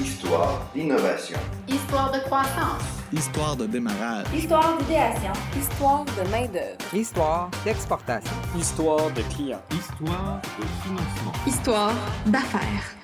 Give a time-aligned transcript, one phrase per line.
[0.00, 1.38] Histoire d'innovation.
[1.68, 2.82] Histoire de croissance.
[3.12, 4.26] Histoire de démarrage.
[4.34, 5.32] Histoire d'idéation.
[5.58, 6.94] Histoire de main-d'œuvre.
[6.94, 8.32] Histoire d'exportation.
[8.58, 9.60] Histoire de clients.
[9.70, 11.32] Histoire de financement.
[11.46, 11.92] Histoire
[12.24, 12.96] d'affaires.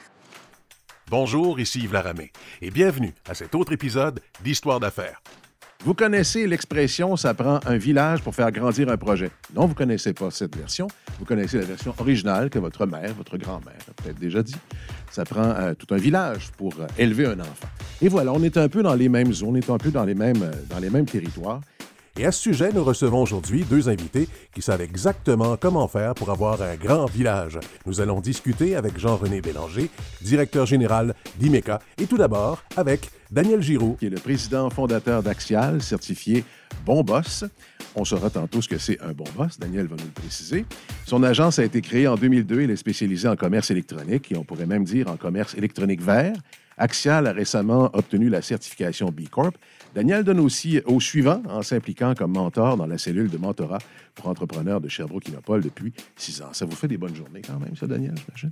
[1.11, 2.33] Bonjour, ici Yves Laramé
[2.63, 5.21] et bienvenue à cet autre épisode d'Histoire d'affaires.
[5.85, 9.31] Vous connaissez l'expression ça prend un village pour faire grandir un projet.
[9.55, 10.89] Non, vous ne connaissez pas cette version.
[11.19, 14.57] Vous connaissez la version originale que votre mère, votre grand-mère a peut-être déjà dit.
[15.11, 17.69] Ça prend euh, tout un village pour euh, élever un enfant.
[18.03, 20.05] Et voilà, on est un peu dans les mêmes zones, on est un peu dans
[20.05, 21.61] les mêmes, euh, dans les mêmes territoires.
[22.19, 26.31] Et à ce sujet, nous recevons aujourd'hui deux invités qui savent exactement comment faire pour
[26.31, 27.59] avoir un grand village.
[27.85, 29.91] Nous allons discuter avec Jean-René Bélanger,
[30.23, 35.83] directeur général d'IMECA, et tout d'abord avec Daniel Giroux, qui est le président fondateur d'Axial,
[35.83, 36.43] certifié
[36.87, 37.45] Bon Boss.
[37.95, 39.59] On saura tantôt ce que c'est un bon boss.
[39.59, 40.65] Daniel va nous le préciser.
[41.05, 42.63] Son agence a été créée en 2002.
[42.63, 46.37] Il est spécialisé en commerce électronique et on pourrait même dire en commerce électronique vert.
[46.79, 49.57] Axial a récemment obtenu la certification B Corp.
[49.97, 53.79] Daniel donne aussi au suivant en s'impliquant comme mentor dans la cellule de mentorat
[54.15, 56.51] pour entrepreneurs de Sherbrooke-Innopol depuis six ans.
[56.53, 58.51] Ça vous fait des bonnes journées quand même, ça, Daniel, j'imagine?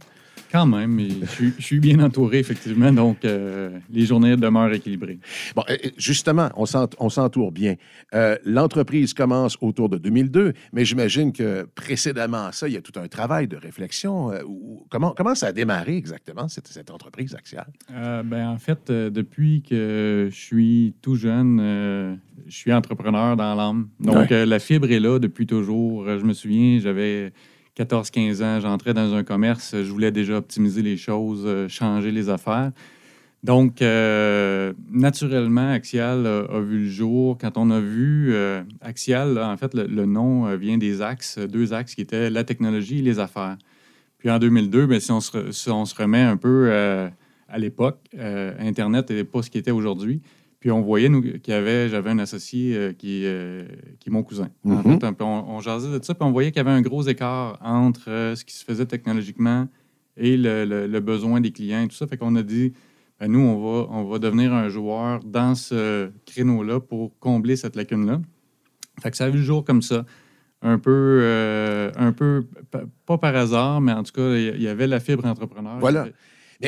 [0.51, 4.73] Quand même, mais je, suis, je suis bien entouré, effectivement, donc euh, les journées demeurent
[4.73, 5.19] équilibrées.
[5.55, 7.75] Bon, euh, justement, on s'ent- on s'entoure bien.
[8.15, 12.81] Euh, L'entreprise commence autour de 2002, mais j'imagine que précédemment à ça, il y a
[12.83, 14.33] tout un travail de réflexion.
[14.33, 17.67] euh, où- comment, comment ça a démarré exactement, cette, cette entreprise axiale?
[17.91, 22.15] Ben, en fait, depuis que je suis tout jeune, euh,
[22.47, 23.89] je suis entrepreneur dans l'âme.
[24.01, 24.33] Donc, Ouais.
[24.33, 26.05] euh, la fibre est là depuis toujours.
[26.07, 27.33] Euh, Je me souviens, j'avais
[27.79, 32.71] 14-15 ans, j'entrais dans un commerce, je voulais déjà optimiser les choses, changer les affaires.
[33.43, 37.37] Donc, euh, naturellement, Axial a, a vu le jour.
[37.39, 41.75] Quand on a vu euh, Axial, en fait, le, le nom vient des axes, deux
[41.75, 43.57] axes qui étaient la technologie et les affaires.
[44.19, 47.09] Puis en 2002, ben, si, on se, re- si on se remet un peu euh,
[47.49, 47.99] à l'époque,
[48.59, 50.23] Internet n'était pas ce qu'il était aujourd'hui.
[50.65, 53.67] Puis on voyait nous, qu'il y avait, j'avais un associé euh, qui, euh,
[54.01, 54.49] qui est mon cousin.
[54.65, 54.99] En Mhm.
[54.99, 56.81] fait, un peu, on, on jasait de ça, puis on voyait qu'il y avait un
[56.81, 59.69] gros écart entre euh, ce qui se faisait technologiquement
[60.17, 62.07] et le, le- le besoin des clients et tout ça.
[62.07, 62.73] Fait qu'on a dit,
[63.21, 67.77] ben, nous, on va, on va devenir un joueur dans ce créneau-là pour combler cette
[67.77, 68.23] lacune-là.
[69.03, 70.07] Fait que ça a vu le jour comme ça.
[70.63, 72.47] Un peu, un peu
[73.05, 75.79] pas par hasard, mais en tout cas, il y avait la fibre entrepreneur.
[75.79, 76.09] Voilà.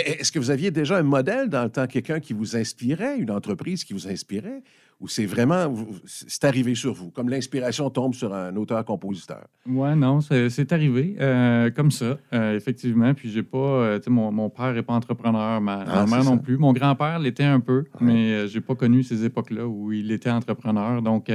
[0.00, 3.30] Est-ce que vous aviez déjà un modèle dans le temps, quelqu'un qui vous inspirait, une
[3.30, 4.62] entreprise qui vous inspirait,
[4.98, 5.74] ou c'est vraiment,
[6.06, 9.46] c'est arrivé sur vous, comme l'inspiration tombe sur un auteur-compositeur?
[9.68, 13.12] Ouais, non, c'est arrivé euh, comme ça, euh, effectivement.
[13.12, 16.16] Puis j'ai pas, euh, tu sais, mon, mon père n'est pas entrepreneur, ma, Ah, ma
[16.16, 16.42] mère non ça.
[16.42, 16.56] plus.
[16.56, 18.06] Mon grand-père l'était un peu, Ouais.
[18.06, 21.02] mais j'ai pas connu ces époques-là où il était entrepreneur.
[21.02, 21.30] Donc,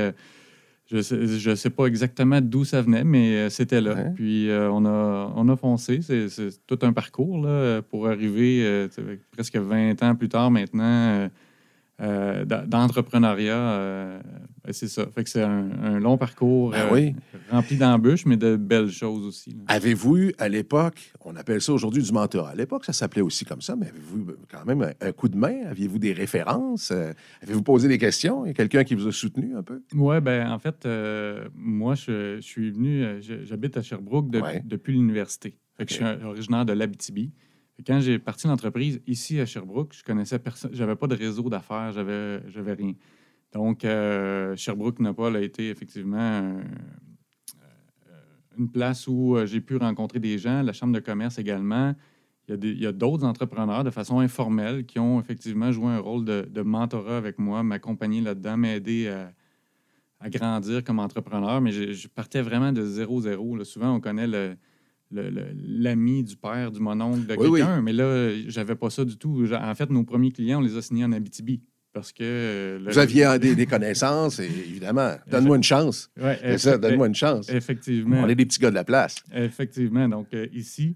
[0.92, 3.94] je sais, je sais pas exactement d'où ça venait, mais euh, c'était là.
[3.94, 4.12] Ouais.
[4.16, 6.02] Puis euh, on, a, on a foncé.
[6.02, 6.28] C'est
[6.68, 8.88] tout un parcours là, pour arriver euh,
[9.32, 11.30] presque 20 ans plus tard maintenant.
[12.02, 14.20] Euh, d'entrepreneuriat, euh,
[14.64, 15.06] ben, c'est ça.
[15.14, 17.16] Fait que c'est un, un long parcours Ben euh, oui.
[17.52, 19.56] rempli d'embûches, mais de belles choses aussi.
[19.68, 23.46] Avez-vous eu à l'époque, on appelle ça aujourd'hui du mentorat, à l'époque ça s'appelait aussi
[23.46, 25.66] comme ça, mais avez-vous eu quand même un, un coup de main?
[25.70, 26.92] Aviez-vous des références?
[26.92, 27.14] Euh,
[27.44, 28.46] Avez-vous posé des questions?
[28.46, 29.82] Il y a quelqu'un qui vous a soutenu un peu?
[29.94, 30.88] Oui, ben en fait,
[31.56, 33.06] moi, je, je suis venu,
[33.46, 34.64] j'habite à Sherbrooke de- Ouais.
[34.66, 35.56] depuis l'université.
[35.78, 36.00] Fait que OK.
[36.02, 37.32] je suis originaire de l'Abitibi.
[37.86, 41.92] Quand j'ai parti l'entreprise ici à Sherbrooke, je connaissais personne, j'avais pas de réseau d'affaires,
[41.94, 42.94] j'avais, j'avais rien.
[43.54, 48.22] Donc, euh, Sherbrooke-Nopal a été effectivement un- euh,
[48.58, 51.94] une place où euh, j'ai pu rencontrer des gens, la chambre de commerce également.
[52.48, 56.42] Il y a d'autres entrepreneurs de façon informelle qui ont effectivement joué un rôle de,
[56.50, 59.32] de mentorat avec moi, m'accompagner là-dedans, m'aider à,
[60.20, 61.62] à grandir comme entrepreneur.
[61.62, 63.56] Mais je, partais vraiment de zéro-zéro.
[63.56, 63.64] là.
[63.64, 64.58] Souvent, on connaît le-
[65.12, 67.60] l'ami du père, du mononcle de Oui, oui.
[67.60, 69.46] quelqu'un, mais là, j'avais pas ça du tout.
[69.54, 71.62] En fait, nos premiers clients, on les a signés en Abitibi.
[71.94, 72.24] Parce que.
[72.24, 75.16] euh, le- Vous aviez des, des connaissances, et évidemment.
[75.30, 76.10] Donne-moi une chance.
[76.22, 77.50] Ouais, C'est ça, donne-moi une chance.
[77.50, 78.22] Effectivement.
[78.24, 79.16] On est des petits gars de la place.
[79.34, 80.08] Effectivement.
[80.08, 80.96] Donc, euh, ici,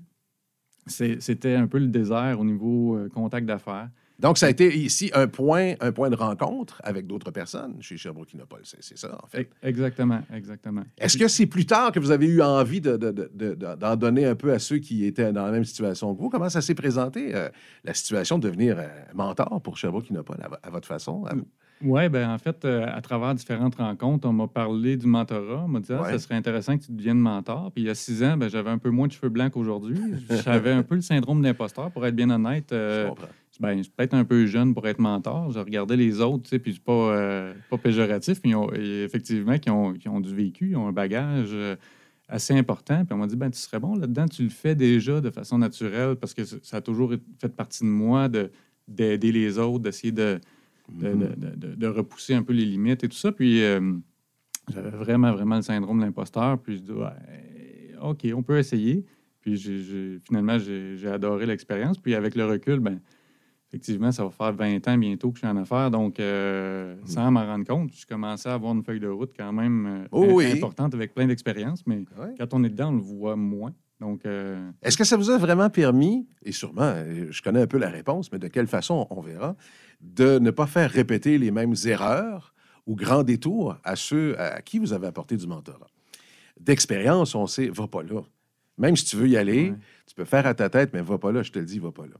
[0.87, 3.89] c'était un peu le désert au niveau euh, contact d'affaires.
[4.19, 7.97] Donc, ça a été ici un point, un point de rencontre avec d'autres personnes chez
[7.97, 8.61] Sherbrooke-Innopol.
[8.63, 9.49] C'est c'est ça, en fait.
[9.63, 10.84] E- Exactement, exactement.
[10.97, 13.75] Est-ce que c'est plus tard que vous avez eu envie de- de- de- de- de-
[13.75, 16.29] d'en donner un peu à ceux qui étaient dans la même situation que vous?
[16.29, 17.49] Comment ça s'est présenté, euh,
[17.84, 21.25] la situation de devenir euh, mentor pour Sherbrooke-Innopol, à, vo- à votre façon?
[21.25, 21.47] à vous?
[21.81, 25.63] Oui, ben en fait, euh, à travers différentes rencontres, on m'a parlé du mentorat.
[25.66, 26.11] On m'a dit, ah, Ouais.
[26.11, 27.69] ça serait intéressant que tu deviennes mentor.
[27.73, 29.99] Puis il y a six ans, ben, j'avais un peu moins de cheveux blancs qu'aujourd'hui.
[30.45, 32.72] J'avais un peu le syndrome d'imposteur, pour être bien honnête.
[32.72, 33.28] Euh, Je comprends.
[33.61, 35.52] Ben, je suis peut-être un peu jeune pour être mentor.
[35.52, 38.72] Je regardais les autres, tu sais, puis c'est pas, euh, pas péjoratif, mais ils ont-
[38.73, 41.75] effectivement, qui ont, qui ont du vécu, ils ont un bagage euh,
[42.28, 43.05] assez important.
[43.05, 45.57] Puis on m'a dit, ben, tu serais bon là-dedans, tu le fais déjà de façon
[45.57, 48.52] naturelle, parce que ça a toujours fait partie de moi de
[48.87, 50.40] d'aider les autres, d'essayer de,
[50.91, 53.31] de, de- de- de- de repousser un peu les limites et tout ça.
[53.31, 53.93] Puis euh,
[54.72, 56.59] j'avais vraiment, vraiment le syndrome de l'imposteur.
[56.59, 59.03] Puis je dis, Ouais, OK, on peut essayer.
[59.41, 59.57] Puis
[60.25, 61.97] finalement, j'ai j'ai adoré l'expérience.
[61.97, 62.99] Puis avec le recul, ben,
[63.75, 65.91] effectivement, ça va faire 20 ans bientôt que je suis en affaires.
[65.91, 69.51] Donc, euh, sans m'en rendre compte, je commençais à avoir une feuille de route quand
[69.51, 70.45] même euh, Oh oui.
[70.53, 71.85] importante avec plein d'expériences.
[71.85, 72.33] Mais Ouais.
[72.37, 73.73] quand on est dedans, on le voit moins.
[73.99, 76.95] Donc, euh, Est-ce que ça vous a vraiment permis, et sûrement,
[77.29, 79.55] je connais un peu la réponse, mais de quelle façon, on verra,
[80.01, 82.53] de ne pas faire répéter les mêmes erreurs
[82.87, 85.87] ou grands détours à ceux à qui vous avez apporté du mentorat?
[86.59, 88.21] D'expérience, on sait, va pas là.
[88.78, 89.78] Même si tu veux y aller, Ouais.
[90.07, 91.91] tu peux faire à ta tête, mais va pas là, je te le dis, va
[91.91, 92.16] pas là.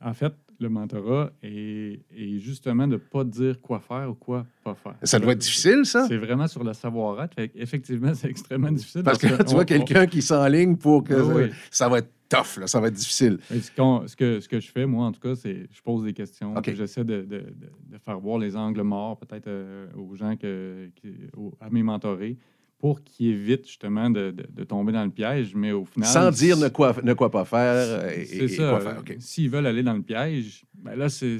[0.00, 4.44] en fait, le mentorat est, est justement de ne pas dire quoi faire ou quoi
[4.64, 4.94] pas faire.
[5.04, 6.06] Ça doit être difficile, ça?
[6.08, 7.36] C'est vraiment sur le savoir-être.
[7.54, 9.02] Effectivement, c'est extrêmement difficile.
[9.04, 11.50] Parce que tu on- vois on- quelqu'un qui s'enligne pour que Oui, oui.
[11.70, 13.38] ça va être tough, là, ça va être difficile.
[13.50, 16.54] Ce, que, ce que je fais, moi, en tout cas, c'est je pose des questions.
[16.74, 17.52] J'essaie de, de- de-
[17.92, 21.82] de faire voir les angles morts, peut-être, euh, aux gens, que, qui- aux- à mes
[21.82, 22.36] mentorés,
[22.78, 25.52] pour qu'ils évitent justement de, de- de tomber dans le piège.
[25.54, 26.08] Mais au final.
[26.08, 28.70] Sans dire ne quoi, ne quoi pas faire euh, et, C'est et- ça.
[28.70, 28.98] quoi faire.
[29.00, 29.16] OK.
[29.18, 31.38] S'ils veulent aller dans le piège, ben là, c'est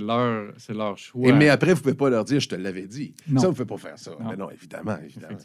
[0.00, 1.28] leur, leur choix.
[1.28, 3.14] Et mais après, vous ne pouvez pas leur dire, je te l'avais dit.
[3.18, 4.10] Ça, vous ne pouvez pas faire ça.
[4.20, 4.30] Non.
[4.30, 5.38] Mais non, évidemment, évidemment.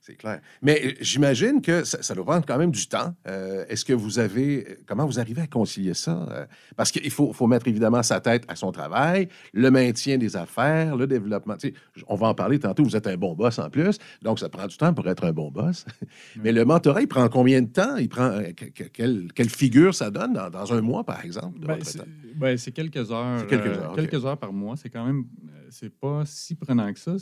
[0.00, 0.40] C'est clair.
[0.60, 3.14] Mais euh, j'imagine que ça, ça doit prendre quand même du temps.
[3.26, 4.76] Euh, Est-ce que vous avez.
[4.86, 6.26] Comment vous arrivez à concilier ça?
[6.30, 6.44] Euh,
[6.76, 10.94] Parce qu'il faut, faut mettre évidemment sa tête à son travail, le maintien des affaires,
[10.96, 11.56] le développement.
[11.56, 11.74] Tu sais,
[12.08, 12.84] on va en parler tantôt.
[12.84, 13.96] Vous êtes un bon boss en plus.
[14.20, 15.84] Donc, ça prend du temps pour être un bon boss.
[16.42, 17.96] Mais le mentorat, il prend combien de temps?
[17.96, 18.24] Il prend.
[18.30, 21.60] euh, que- que- quelle, quelle figure ça donne dans, dans un mois, par exemple?
[21.60, 22.00] Ben, c'est
[22.34, 23.46] ben, c'est quelques heures.
[23.46, 23.96] Quelques euh, heures, OK.
[23.96, 24.76] quelques heures par mois.
[24.76, 25.24] C'est quand même.
[25.48, 27.16] euh, C'est pas si prenant que ça.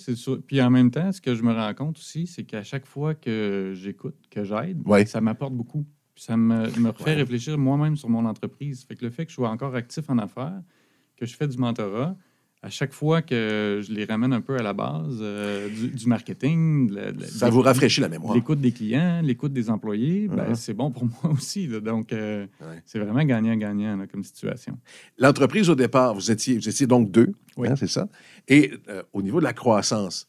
[0.46, 3.14] Puis en même temps, ce que je me rends compte aussi, c'est qu'à chaque fois
[3.14, 5.04] que j'écoute, que j'aide, Ouais.
[5.06, 5.84] ça m'apporte beaucoup.
[6.14, 7.14] Puis ça me, Ouais.
[7.14, 8.84] réfléchir moi-même sur mon entreprise.
[8.84, 10.60] Fait que le fait que je sois encore actif en affaires,
[11.16, 12.16] que je fais du mentorat,
[12.62, 16.06] à chaque fois que je les ramène un peu à la base euh, du, du
[16.06, 18.34] marketing, la- Ça vous rafraîchit la mémoire.
[18.34, 20.54] L'écoute des clients, l'écoute des employés, ben, Mhm.
[20.54, 21.66] c'est bon pour moi aussi.
[21.66, 21.80] là.
[21.80, 22.82] Donc, euh, Ouais.
[22.84, 24.78] c'est vraiment gagnant-gagnant comme situation.
[25.18, 27.68] L'entreprise, au départ, vous étiez, vous étiez donc deux, Oui.
[27.68, 28.08] hein, c'est ça?
[28.46, 30.28] Et euh, au niveau de la croissance,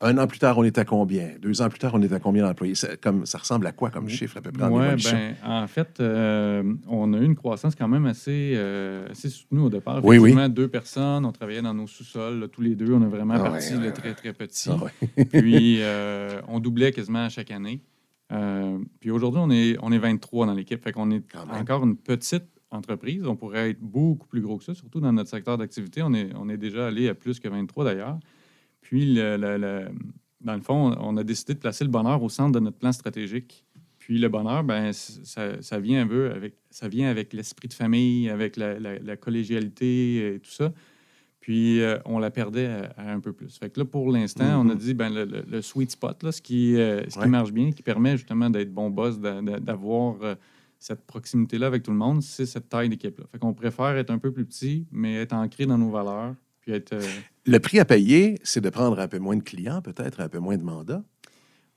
[0.00, 1.30] un an plus tard, on est à combien?
[1.40, 2.76] Deux ans plus tard, on est à combien d'employés?
[2.76, 5.66] Ça, comme, ça ressemble à quoi comme chiffre à peu près en Ouais, ben, en
[5.66, 10.04] fait, euh, on a eu une croissance quand même assez, euh, assez soutenue au départ.
[10.04, 10.34] Oui, oui.
[10.50, 12.92] Deux personnes, on travaillait dans nos sous-sols, tous les deux.
[12.92, 14.70] On a vraiment Ah parti ouais, ouais, très, très petit.
[14.70, 14.78] Ah
[15.32, 17.80] puis, euh, on doublait quasiment à chaque année.
[19.00, 20.82] Puis aujourd'hui, on est, on est 23 dans l'équipe.
[20.82, 23.26] Fait qu'on est encore une petite entreprise.
[23.26, 26.02] On pourrait être beaucoup plus gros que ça, surtout dans notre secteur d'activité.
[26.02, 28.18] On est, on est déjà allé à plus que 23 d'ailleurs.
[28.88, 29.88] Puis, le- le- le-
[30.40, 32.90] dans le fond, on a décidé de placer le bonheur au centre de notre plan
[32.92, 33.66] stratégique.
[33.98, 37.74] Puis le bonheur, ben, ça, ça vient un peu avec, ça vient avec l'esprit de
[37.74, 40.72] famille, avec la, la- la collégialité et tout ça.
[41.40, 43.58] Puis euh, on la perdait à, à un peu plus.
[43.58, 46.32] Fait que là, pour l'instant, on a dit ben, le, le- le sweet spot, là,
[46.32, 47.24] ce, qui, euh, ce Ouais.
[47.26, 50.34] qui marche bien, qui permet justement d'être bon boss, d'a- d'a- d'avoir euh,
[50.78, 53.26] cette proximité-là avec tout le monde, c'est cette taille d'équipe-là.
[53.30, 56.34] Fait qu'on préfère être un peu plus petit, mais être ancré dans nos valeurs.
[56.62, 56.94] Puis être.
[57.50, 60.38] Le prix à payer, c'est de prendre un peu moins de clients, peut-être, un peu
[60.38, 61.02] moins de mandats.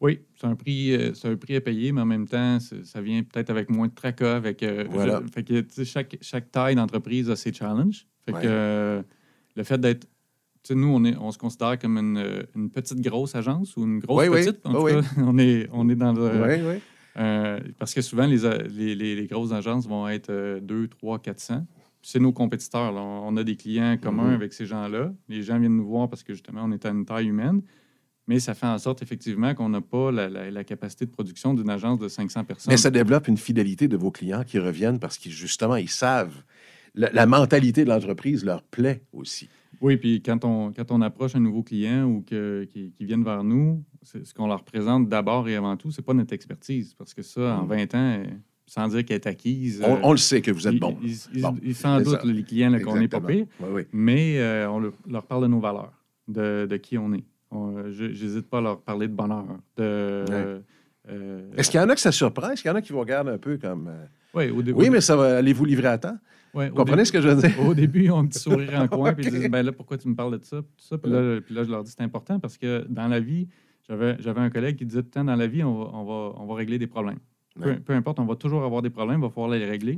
[0.02, 3.02] Oui, c'est un prix, euh, c'est un prix à payer, mais en même temps, ça
[3.02, 4.36] vient peut-être avec moins de tracas.
[4.36, 5.22] Avec, euh, Voilà.
[5.26, 8.08] je- fait que, chaque, chaque taille d'entreprise a ses challenges.
[8.26, 8.42] Fait Ouais.
[8.42, 9.02] que euh,
[9.56, 10.08] le fait d'être.
[10.72, 14.24] Nous, on, est, on se considère comme une, une petite grosse agence ou une grosse
[14.24, 14.46] Oui, oui.
[14.46, 14.66] petite.
[14.66, 16.22] En Oui, tout cas, on, est, on est dans le.
[16.44, 17.72] Oui, oui.
[17.80, 18.38] parce que souvent, les,
[18.70, 21.66] les, les- les grosses agences vont être euh, 2, 3, 400.
[22.04, 22.92] C'est nos compétiteurs.
[22.92, 23.02] là.
[23.02, 24.34] On a des clients communs Mhm.
[24.36, 25.14] avec ces gens-là.
[25.30, 27.62] Les gens viennent nous voir parce que justement, on est à une taille humaine.
[28.28, 31.54] Mais ça fait en sorte effectivement qu'on n'a pas la, la- la capacité de production
[31.54, 32.72] d'une agence de 500 personnes.
[32.72, 36.44] Mais ça développe une fidélité de vos clients qui reviennent parce qu'ils, justement, ils savent.
[36.94, 39.50] La, la mentalité de l'entreprise leur plaît aussi.
[39.82, 43.24] Oui, puis quand on, quand on approche un nouveau client ou que, qui, qui viennent
[43.24, 46.94] vers nous, ce qu'on leur présente d'abord et avant tout, c'est pas notre expertise.
[46.94, 47.68] Parce que ça, en Mm.
[47.70, 48.26] 20 ans, euh,
[48.74, 50.98] sans dire qu'elle est acquise, On, euh, on le sait que vous êtes bon.
[51.04, 52.00] Ils, ils- Bon, ils ça.
[52.00, 53.46] là, les clients, qu'on n'est pas pire.
[53.60, 53.82] Oui, oui.
[53.92, 55.92] Mais euh, on le- leur parle de nos valeurs,
[56.30, 57.26] de, de qui on est.
[57.92, 59.44] J'hésite pas à leur parler de bonheur.
[59.76, 60.62] De,
[61.10, 62.52] euh, Est-ce qu'il y en a que ça surprend?
[62.52, 63.90] Est-ce qu'il y en a qui vous regardent un peu comme.
[63.90, 65.40] euh, ouais, au dé- Oui, mais ça va.
[65.40, 66.18] Allez-vous livrer à temps?
[66.54, 67.60] ouais, Vous comprenez ce que je veux dire?
[67.68, 69.98] Au début, ils ont un petit sourire en coin, puis ils disent ben là, pourquoi
[69.98, 70.62] tu me parles de ça?
[70.62, 70.98] Puis, tout ça?
[70.98, 73.50] Puis, là, puis là, je leur dis c'est important parce que dans la vie,
[73.90, 76.06] j'avais j'avais un collègue qui disait tout le temps dans la vie, on va, on
[76.06, 77.20] va, on va régler des problèmes.
[77.60, 79.98] Peu, importe, on va toujours avoir des problèmes, il va falloir les régler.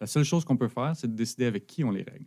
[0.00, 2.26] La seule chose qu'on peut faire, c'est de décider avec qui on les règle.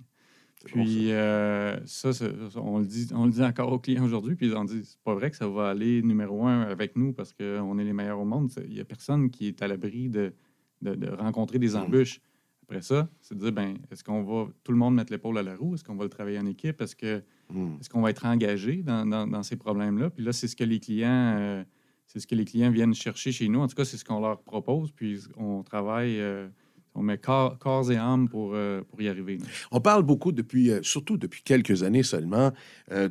[0.75, 2.09] Bon, Puis euh, ça,
[2.55, 4.99] on, le dit, on le dit encore aux clients aujourd'hui, puis ils ont dit c'est
[5.03, 8.19] pas vrai que ça va aller numéro un avec nous parce qu'on est les meilleurs
[8.19, 8.51] au monde.
[8.67, 10.33] Il n'y a personne qui est à l'abri de,
[10.81, 12.21] de, de rencontrer des embûches.
[12.63, 15.43] Après ça, c'est de dire, ben, est-ce qu'on va tout le monde mettre l'épaule à
[15.43, 15.75] la roue?
[15.75, 16.81] Est-ce qu'on va le travailler en équipe?
[16.81, 17.77] Est-ce Hmm.
[17.89, 20.09] qu'on va être engagé dans, dans- dans ces problèmes-là?
[20.09, 21.63] Puis là, c'est ce que les clients, euh,
[22.07, 23.59] c'est ce que les clients viennent chercher chez nous.
[23.59, 24.91] En tout cas, c'est ce qu'on leur propose.
[24.91, 26.47] Puis on travaille, euh,
[26.95, 29.37] on met corps, corps et âme pour, euh, pour y arriver.
[29.37, 29.45] là.
[29.71, 32.51] On parle beaucoup depuis, euh, surtout depuis quelques années seulement,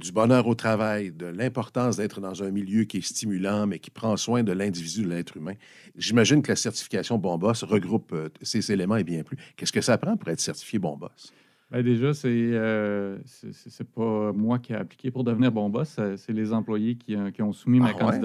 [0.00, 3.90] du bonheur au travail, de l'importance d'être dans un milieu qui est stimulant, mais qui
[3.90, 5.54] prend soin de l'individu, de l'être humain.
[5.96, 9.36] J'imagine que la certification Bon Boss regroupe ces éléments et bien plus.
[9.56, 11.32] Qu'est-ce que ça prend pour être certifié Bon Boss?
[11.70, 16.32] Ben déjà, c'est euh, c'est- pas moi qui ai appliqué pour devenir bon boss, c'est
[16.32, 18.20] les employés qui, qui ont soumis ma Ah ouais?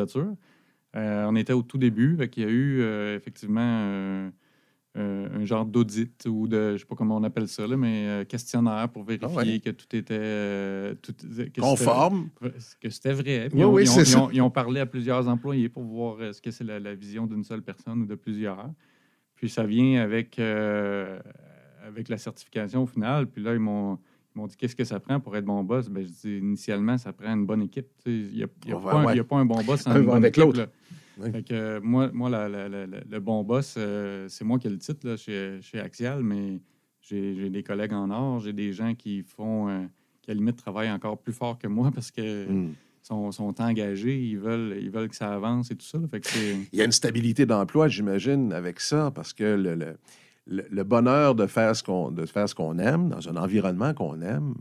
[0.95, 4.29] Euh, on était au tout début, fait il y a eu euh, effectivement euh,
[4.95, 8.89] un genre d'audit ou de, je sais pas comment on appelle ça, là, mais questionnaire
[8.89, 9.59] pour vérifier Ah ouais.
[9.61, 12.29] que tout était tout- que Conforme?
[12.81, 13.47] que c'était vrai.
[13.49, 15.69] Puis Oui, ils ont- oui, ils, ont, ils ont- ils ont parlé à plusieurs employés
[15.69, 18.69] pour voir est-ce que c'est la, la vision d'une seule personne ou de plusieurs.
[19.35, 20.37] Puis ça vient avec,
[21.87, 23.27] avec la certification au final.
[23.27, 23.97] Puis là, ils m'ont,
[24.35, 25.89] ils m'ont dit qu'est-ce que ça prend pour être bon boss?
[25.89, 27.87] Ben, je dis initialement, ça prend une bonne équipe.
[28.05, 29.13] Il n'y a, y a Ouais, pas un- ouais.
[29.13, 30.69] il y a pas un bon boss sans Un une va bonne avec l'autre.
[31.31, 34.57] Fait que, euh, moi, moi la- la- la- la- le bon boss, euh, c'est moi
[34.57, 36.59] qui ai le titre là, chez, chez Axial, mais
[37.01, 39.81] j'ai, des collègues en or, j'ai des gens qui font, euh,
[40.21, 42.73] qui à la limite travaillent encore plus fort que moi parce que Hmm.
[43.03, 45.97] sont, sont engagés, ils veulent, ils veulent que ça avance et tout ça.
[45.99, 46.07] là.
[46.07, 49.75] Fait que c'est- Il y a une stabilité d'emploi, j'imagine, avec ça, parce que le,
[49.75, 49.97] le-
[50.51, 53.93] le- le bonheur de faire ce qu'on de faire ce qu'on aime dans un environnement
[53.93, 54.53] qu'on aime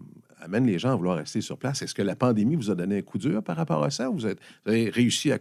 [0.42, 1.82] amène les gens à vouloir rester sur place.
[1.82, 4.08] Est-ce que la pandémie vous a donné un coup dur par rapport à ça?
[4.08, 5.38] Vous, êtes, vous avez réussi à,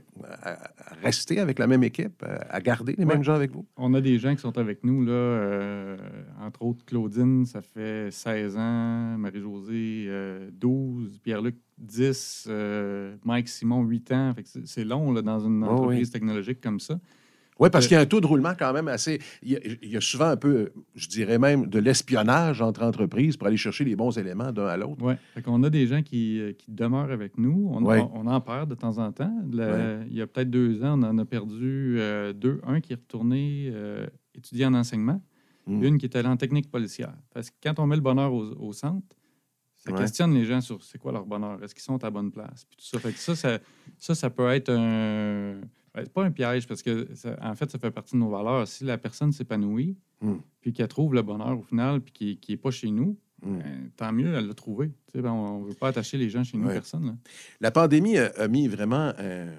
[1.01, 3.13] rester avec la même équipe, à, à garder les Ouais.
[3.13, 3.65] mêmes gens avec vous?
[3.77, 5.97] on a des gens qui sont avec nous, là, euh,
[6.41, 13.83] entre autres Claudine, ça fait 16 ans, Marie-Josée, euh, 12, Pierre-Luc, 10, euh, Mike Simon,
[13.83, 14.33] 8 ans.
[14.65, 16.99] C'est- long là, dans une Ouais, entreprise technologique comme ça.
[17.59, 19.19] Oui, parce Euh, qu'il y a un taux de roulement quand même assez.
[19.43, 22.83] Il y, a, il y a souvent un peu, je dirais même, de l'espionnage entre
[22.83, 24.97] entreprises pour aller chercher les bons éléments d'un à l'autre.
[25.01, 25.13] Oui,
[25.45, 27.69] on a des gens qui, euh, qui demeurent avec nous.
[27.73, 27.99] On, Ouais.
[27.99, 29.33] on, on en perd de temps en temps.
[29.53, 29.99] Ouais.
[30.09, 32.61] Il y a peut-être deux ans, on en a perdu euh, deux.
[32.65, 35.21] Un qui est retourné euh, étudier en enseignement,
[35.67, 35.83] Mm.
[35.83, 37.13] une qui est allée en technique policière.
[37.33, 39.05] Parce que quand on met le bonheur au, au centre,
[39.75, 39.97] ça Ouais.
[39.99, 42.65] questionne les gens sur c'est quoi leur bonheur, est-ce qu'ils sont à la bonne place?
[42.65, 42.97] Puis tout ça.
[42.99, 43.59] Fait que ça, ça,
[43.99, 45.59] ça, ça peut être un.
[45.93, 48.29] Ben, c'est pas un piège parce que, ça- en fait, ça fait partie de nos
[48.29, 48.67] valeurs.
[48.67, 50.33] Si la personne s'épanouit, Mm.
[50.59, 53.57] puis qu'elle trouve le bonheur au final, puis qui n'est pas chez nous, Mm.
[53.57, 54.91] ben, tant mieux, elle l'a trouvé.
[55.13, 56.73] Ben, on ne veut pas attacher les gens chez nous, Ouais.
[56.73, 57.05] personne.
[57.05, 57.13] là.
[57.61, 59.55] La pandémie a, a mis vraiment euh,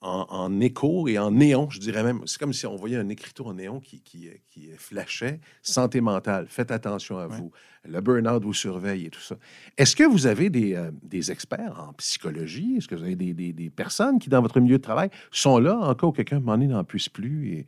[0.00, 2.20] en, en écho et en néon, je dirais même.
[2.26, 5.40] C'est comme si on voyait un écriteau en néon qui, qui, qui flashait.
[5.62, 7.36] Santé mentale, faites attention à Ouais.
[7.36, 7.50] vous.
[7.88, 9.36] Le burn-out vous surveille et tout ça.
[9.78, 12.76] Est-ce que vous avez des, euh, des experts en psychologie?
[12.76, 15.58] Est-ce que vous avez des, des- des personnes qui, dans votre milieu de travail, sont
[15.58, 17.48] là en cas où quelqu'un m'en n'en puisse plus?
[17.50, 17.66] Et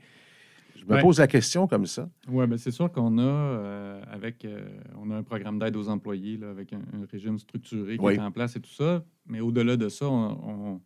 [0.76, 1.00] je me Ouais.
[1.02, 2.08] pose la question comme ça.
[2.28, 4.66] Oui, ben c'est sûr qu'on a euh, avec euh,
[4.96, 8.14] on a un programme d'aide aux employés là, avec un, un régime structuré qui Oui.
[8.14, 9.04] est en place et tout ça.
[9.26, 10.38] Mais au-delà de ça, on,
[10.74, 10.80] on-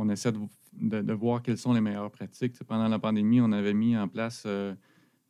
[0.00, 0.38] on essaie de,
[0.74, 2.52] de- de voir quelles sont les meilleures pratiques.
[2.52, 4.74] Tu sais, pendant la pandémie, on avait mis en place euh,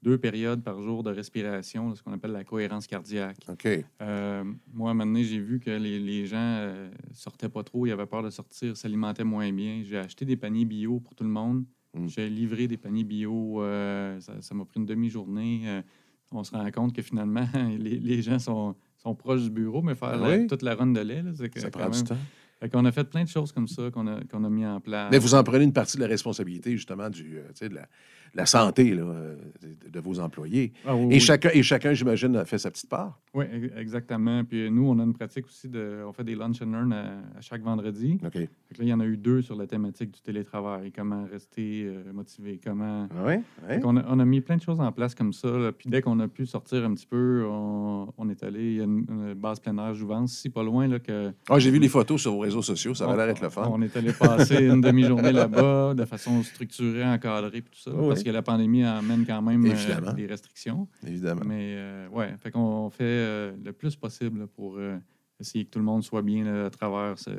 [0.03, 3.39] deux périodes par jour de respiration, ce qu'on appelle la cohérence cardiaque.
[3.49, 3.67] OK.
[4.03, 7.63] Euh, moi, à un moment donné, j'ai vu que les, les gens euh, sortaient pas
[7.65, 9.83] trop, ils avaient peur de sortir, s'alimentaient moins bien.
[9.85, 11.65] J'ai acheté des paniers bio pour tout le monde.
[11.95, 12.07] Mm.
[12.09, 13.63] J'ai livré des paniers bio.
[13.63, 15.83] euh, ça m'a pris une demi-journée.
[16.31, 17.47] On se rend compte que finalement,
[17.79, 20.89] les, les gens sont, sont proches du bureau, mais faire Ah la- toute la run
[20.89, 22.19] de lait, là, c'est que Ça prend du temps.
[22.61, 24.81] Fait qu'on a fait plein de choses comme ça qu'on a, qu'on a mis en
[24.81, 25.09] place.
[25.13, 27.87] Mais vous en prenez une partie de la responsabilité, justement, du, euh, de, la, de
[28.35, 30.73] la santé là, euh, de, de vos employés.
[30.85, 31.21] Ah oui, Et, oui.
[31.21, 33.21] chacun, et chacun, j'imagine, a fait sa petite part.
[33.35, 34.43] Oui, ex- exactement.
[34.45, 36.03] Puis nous, on a une pratique aussi de.
[36.05, 38.19] On fait des lunch and learn à, à chaque vendredi.
[38.25, 38.33] OK.
[38.33, 40.91] Fait que là, il y en a eu deux sur la thématique du télétravail.
[40.91, 43.07] Comment rester euh, motivé, comment.
[43.25, 43.35] Oui,
[43.69, 45.49] Fait qu'on a, on a mis plein de choses en place comme ça.
[45.49, 45.71] là.
[45.71, 48.65] Puis dès qu'on a pu sortir un petit peu, on, on est allé.
[48.73, 51.33] Il y a une, une base plein air Jouvence, si pas loin, là, que.
[51.49, 53.69] Ah, j'ai vu les photos sur vos réseaux sociaux, ça va l'air le fun.
[53.73, 57.91] On est allé passer une demi-journée là-bas de façon structurée, encadrée, puis tout ça.
[57.95, 58.09] Oui.
[58.09, 60.89] Parce que la pandémie amène quand même euh, des restrictions.
[61.07, 61.43] Évidemment.
[61.45, 64.97] Mais euh, ouais, fait qu'on fait euh, le plus possible pour euh,
[65.41, 67.31] essayer que tout le monde soit bien là, à travers ce-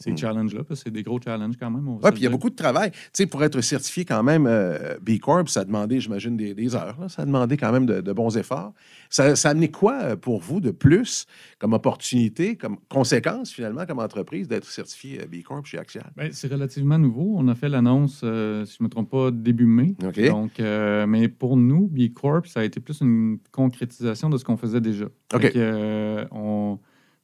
[0.00, 0.16] ces Mm.
[0.18, 1.88] challenges-là, parce que c'est des gros challenges quand même.
[1.88, 2.92] Oui, puis il y a beaucoup de travail.
[2.92, 6.54] Tu sais, pour être certifié quand même euh, B Corp, ça a demandé, j'imagine, des,
[6.54, 6.96] des heures.
[7.00, 7.08] là.
[7.08, 8.72] Ça a demandé quand même de, de bons efforts.
[9.10, 11.26] Ça, ça a amené quoi euh, pour vous de plus
[11.58, 16.12] comme opportunité, comme conséquence, finalement, comme entreprise, d'être certifié euh, B Corp chez Axial?
[16.16, 17.34] Ben, c'est relativement nouveau.
[17.36, 19.96] On a fait l'annonce, euh, si je ne me trompe pas, début mai.
[20.06, 20.24] OK.
[20.28, 24.44] Donc, euh, mais pour nous, B Corp, ça a été plus une concrétisation de ce
[24.44, 25.06] qu'on faisait déjà.
[25.34, 25.40] OK.
[25.42, 26.78] Fait que, on,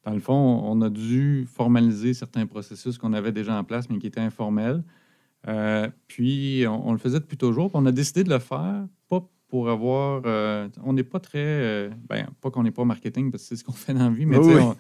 [0.05, 3.99] dans le fond, on a dû formaliser certains processus qu'on avait déjà en place, mais
[3.99, 4.83] qui étaient informels.
[5.49, 7.71] Euh, puis, on, on le faisait depuis toujours.
[7.71, 10.23] puis on a décidé de le faire, pas pour avoir.
[10.27, 11.39] euh, on n'est pas très.
[11.39, 14.11] euh, ben, pas qu'on n'est pas marketing, parce que c'est ce qu'on fait dans la
[14.11, 14.77] vie, mais Oui, on-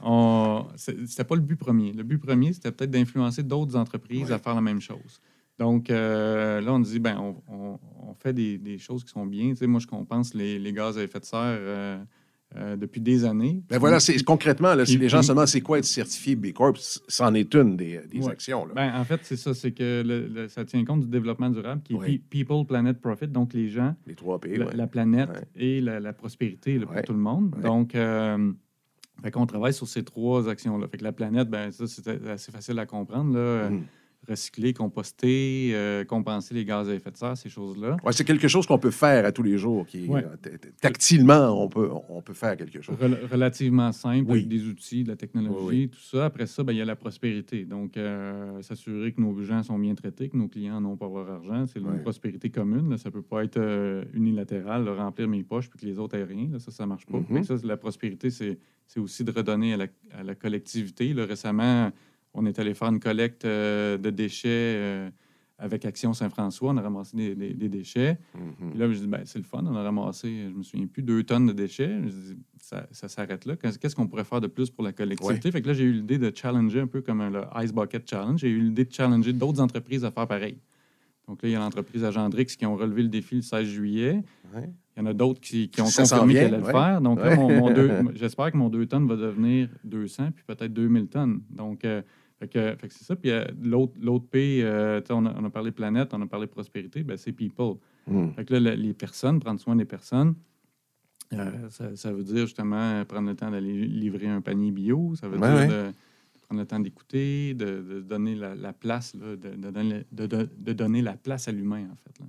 [0.00, 1.92] on- c'était pas le but premier.
[1.92, 5.20] Le but premier, c'était peut-être d'influencer d'autres entreprises à faire la même chose.
[5.58, 7.78] Donc euh, là, on dit, ben, on, on-
[8.10, 9.50] on fait des, des choses qui sont bien.
[9.50, 11.58] Tu sais, moi, je compense les, les gaz à effet de serre
[12.56, 13.62] euh, depuis des années.
[13.68, 16.34] Ben voilà, c'est concrètement, là, si les gens puis- se demandent c'est quoi être certifié
[16.34, 18.32] B Corp, c'en est une des, des Ouais.
[18.32, 18.64] actions.
[18.64, 18.72] Là.
[18.74, 21.82] Ben, en fait, c'est ça, c'est que le- le- ça tient compte du développement durable,
[21.82, 24.56] qui est People, Planet, Profit, donc les gens, les trois P.
[24.56, 24.74] la, ouais.
[24.76, 27.54] la planète et la, la prospérité là, pour tout le monde.
[27.62, 28.50] Donc, euh,
[29.22, 30.86] fait qu'on travaille sur ces trois actions-là.
[30.88, 33.34] Fait que la planète, ben, ça, c'est assez facile à comprendre.
[33.36, 33.68] Là.
[33.68, 33.82] Mhm.
[34.28, 37.96] Recycler, composter, euh, compenser les gaz à effet de serre, ces choses-là.
[38.04, 39.86] Ouais, c'est quelque chose qu'on peut faire à tous les jours.
[39.86, 40.24] Qui, Ouais.
[40.24, 42.96] euh, tactilement, on peut, on peut faire quelque chose.
[43.00, 44.38] Rel- relativement simple, Oui.
[44.38, 45.88] avec des outils, de la technologie, Oui, oui.
[45.88, 46.26] tout ça.
[46.26, 47.64] Après ça, ben, il y a la prospérité.
[47.64, 51.28] Donc, euh, s'assurer que nos gens sont bien traités, que nos clients n'ont pas leur
[51.30, 51.64] argent.
[51.66, 52.90] C'est une prospérité commune.
[52.90, 52.96] Là.
[52.98, 56.16] Ça ne peut pas être euh, unilatéral, là, remplir mes poches puis que les autres
[56.16, 56.48] aient rien.
[56.52, 56.58] Là.
[56.58, 57.18] Ça, ça ne marche pas.
[57.28, 57.44] Mhm.
[57.44, 59.86] Ça, la prospérité, c'est c'est aussi de redonner à la,
[60.18, 61.12] à la collectivité.
[61.12, 61.92] Récemment,
[62.38, 65.10] on est allé faire une collecte euh, de déchets euh,
[65.58, 66.70] avec Action Saint-François.
[66.72, 68.18] On a ramassé des, des- des déchets.
[68.34, 68.70] Mhm.
[68.70, 69.64] Puis là, je dis, ben, c'est le fun.
[69.66, 72.00] On a ramassé, je me souviens plus, deux tonnes de déchets.
[72.04, 73.56] Je dis, ça, ça s'arrête là.
[73.56, 75.50] Qu'est-ce qu'on pourrait faire de plus pour la collectivité?
[75.50, 78.08] Fait que là, j'ai eu l'idée de challenger un peu comme un, le Ice Bucket
[78.08, 78.38] Challenge.
[78.38, 80.58] J'ai eu l'idée de challenger d'autres entreprises à faire pareil.
[81.26, 84.22] Donc là, il y a l'entreprise Agendrix qui ont relevé le défi le 16 juillet.
[84.54, 84.70] Ouais.
[84.96, 86.58] Il y en a d'autres qui, qui ont Ça confirmé allaient ouais.
[86.58, 87.00] le faire.
[87.02, 87.30] Donc Ouais.
[87.30, 91.08] là, mon, mon deux- j'espère que mon 2 tonnes va devenir 200 puis peut-être 2000
[91.08, 91.42] tonnes.
[91.50, 92.00] Donc, euh,
[92.38, 93.16] fait que, fait que c'est ça.
[93.16, 96.46] Puis euh, l'autre, l'autre P, euh, on, a, on a parlé planète, on a parlé
[96.46, 97.74] prospérité, ben, c'est people.
[98.06, 98.32] Mhm.
[98.34, 100.34] Fait que là, le- les personnes, prendre soin des personnes,
[101.32, 105.14] euh, ça, ça veut dire justement prendre le temps d'aller livrer un panier bio.
[105.16, 105.66] Ça veut dire ouais.
[105.68, 105.92] de
[106.46, 109.70] prendre le temps d'écouter, de, de donner la, la place, là, de, de
[110.72, 112.18] donner, de la place à l'humain, en fait.
[112.20, 112.26] là.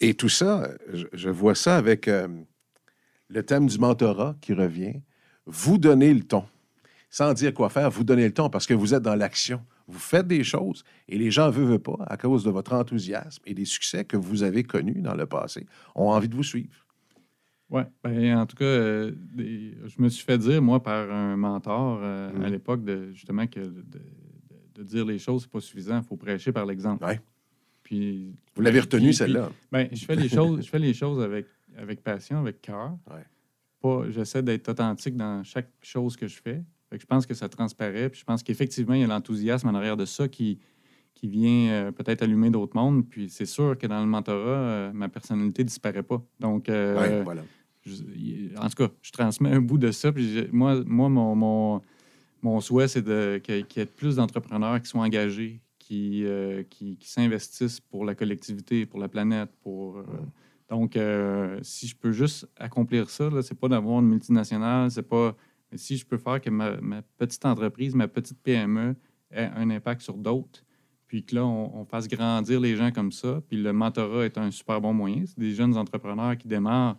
[0.00, 2.26] Et tout ça, je, je vois ça avec euh,
[3.28, 5.00] le thème du mentorat qui revient.
[5.46, 6.44] Vous donnez le ton.
[7.12, 9.60] Sans dire quoi faire, vous donnez le ton parce que vous êtes dans l'action.
[9.88, 13.42] Vous faites des choses et les gens ne veulent pas, à cause de votre enthousiasme
[13.46, 16.86] et des succès que vous avez connus dans le passé, ont envie de vous suivre.
[17.68, 21.36] Oui, ben, en tout cas, euh, des- je me suis fait dire, moi, par un
[21.36, 22.42] mentor euh, Mm.
[22.42, 24.00] à l'époque, de, justement, que de, de-
[24.76, 25.98] de dire les choses, c'est pas suffisant.
[25.98, 27.04] Il faut prêcher par l'exemple.
[27.04, 27.20] Ouais.
[27.82, 29.50] Puis, Vous l'avez retenu, celle-là?
[29.72, 31.46] Ben, je fais les choses, je fais les choses avec,
[31.76, 32.96] avec passion, avec cœur.
[33.10, 33.24] Ouais.
[34.10, 36.62] J'essaie d'être authentique dans chaque chose que je fais.
[36.92, 38.08] Je pense que ça transparaît.
[38.10, 40.58] Puis je pense qu'effectivement, il y a l'enthousiasme en arrière de ça qui,
[41.14, 43.08] qui vient euh, peut-être allumer d'autres mondes.
[43.08, 46.22] Puis c'est sûr que dans le mentorat, euh, ma personnalité disparaît pas.
[46.40, 47.42] Donc, euh, Ouais, voilà.
[47.84, 50.10] je- y- en tout cas, je transmets un bout de ça.
[50.12, 51.82] Puis je- moi, moi mon, mon,
[52.42, 53.02] mon souhait, c'est
[53.42, 56.24] qu'il y ait plus d'entrepreneurs qui sont engagés, qui,
[56.70, 59.50] qui, qui s'investissent pour la collectivité, pour la planète.
[59.62, 60.02] Pour,
[60.68, 60.96] donc,
[61.62, 65.36] si je peux juste accomplir ça, c'est pas d'avoir une multinationale, c'est pas.
[65.70, 68.96] Mais si je peux faire que ma, ma petite entreprise, ma petite PME
[69.30, 70.64] ait un impact sur d'autres,
[71.06, 74.38] puis que là, on, on fasse grandir les gens comme ça, puis le mentorat est
[74.38, 75.24] un super bon moyen.
[75.26, 76.98] C'est des jeunes entrepreneurs qui démarrent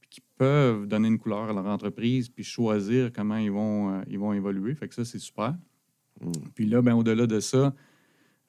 [0.00, 4.02] puis qui peuvent donner une couleur à leur entreprise, puis choisir comment ils vont, euh,
[4.08, 4.74] ils vont évoluer.
[4.74, 5.56] Fait que ça, c'est super.
[6.20, 6.32] Mm.
[6.54, 7.74] Puis là, ben, au-delà de ça,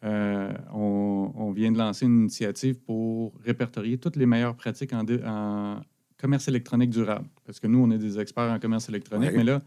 [0.04, 5.04] euh, on, on vient de lancer une initiative pour répertorier toutes les meilleures pratiques en,
[5.26, 5.82] en
[6.20, 7.26] commerce électronique durable.
[7.46, 9.38] Parce que nous, on est des experts en commerce électronique, Ouais.
[9.38, 9.62] mais là,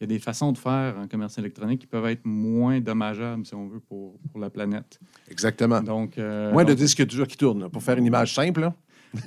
[0.00, 3.46] il y a des façons de faire en commerce électronique qui peuvent être moins dommageables,
[3.46, 4.98] si on veut, pour, pour la planète.
[5.30, 5.80] Exactement.
[5.80, 7.70] Donc, euh, Moins de disques durs qui tournent.
[7.70, 8.70] Pour faire une image simple.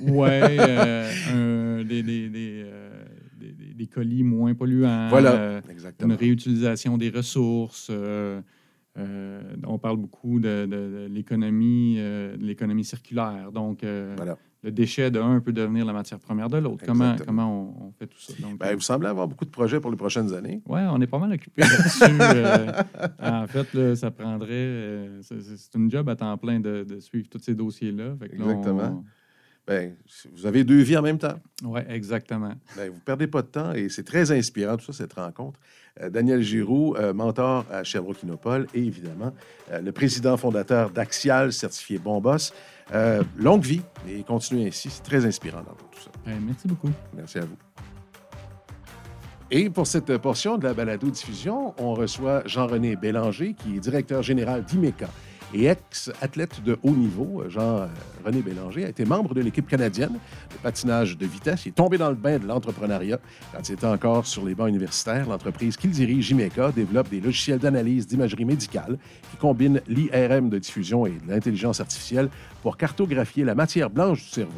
[0.02, 0.42] Ouais,
[1.32, 3.04] euh, des, des, des, euh,
[3.40, 5.08] des- des- des colis moins polluants.
[5.08, 5.32] Voilà.
[5.32, 6.14] euh, une Exactement.
[6.16, 7.90] réutilisation des ressources.
[8.96, 11.98] on parle beaucoup de, l'économie,
[12.38, 13.50] l'économie circulaire.
[13.52, 13.80] Donc,
[14.16, 14.36] Voilà.
[14.62, 16.84] Le déchet de un peut devenir la matière première de l'autre.
[16.86, 17.26] Comment, Exactement.
[17.26, 18.32] comment on, on fait tout ça?
[18.40, 20.60] Donc, Ben, vous semblez avoir beaucoup de projets pour les prochaines années.
[20.68, 22.02] Ouais, on est pas mal occupé là-dessus.
[22.20, 22.72] euh,
[23.22, 24.48] en fait, là, ça prendrait.
[24.50, 28.08] euh, c'est- une job à temps plein de, de suivre tous ces dossiers-là.
[28.08, 29.04] Là, on- Exactement.
[29.66, 29.94] Ben,
[30.34, 31.38] vous avez deux vies en même temps.
[31.62, 32.52] Ouais, exactement.
[32.76, 35.60] Ben, vous ne perdez pas de temps et c'est très inspirant, tout ça, cette rencontre.
[36.00, 39.32] Euh, Daniel Giroux, euh, mentor à Sherbrooke Innopol et évidemment
[39.70, 42.52] euh, le président fondateur d'Axial, certifié Bon Boss.
[43.36, 44.90] Longue vie et continuez ainsi.
[44.90, 46.10] C'est très inspirant d'entendre tout ça.
[46.26, 46.90] Ben, merci beaucoup.
[47.14, 47.56] Merci à vous.
[49.52, 54.64] Et pour cette portion de la balado-diffusion, on reçoit Jean-René Bélanger, qui est directeur général
[54.64, 55.08] d'IMECA
[55.54, 57.44] et ex-athlète de haut niveau.
[57.48, 61.66] Jean-René Bélanger a été membre de l'équipe canadienne de patinage de vitesse.
[61.66, 63.18] Il est tombé dans le bain de l'entrepreneuriat
[63.52, 65.28] quand il était encore sur les bancs universitaires.
[65.28, 68.98] L'entreprise qu'il dirige, IMECA, développe des logiciels d'analyse d'imagerie médicale
[69.30, 72.28] qui combinent l'IRM de diffusion et de l'intelligence artificielle
[72.62, 74.52] pour cartographier la matière blanche du cerveau.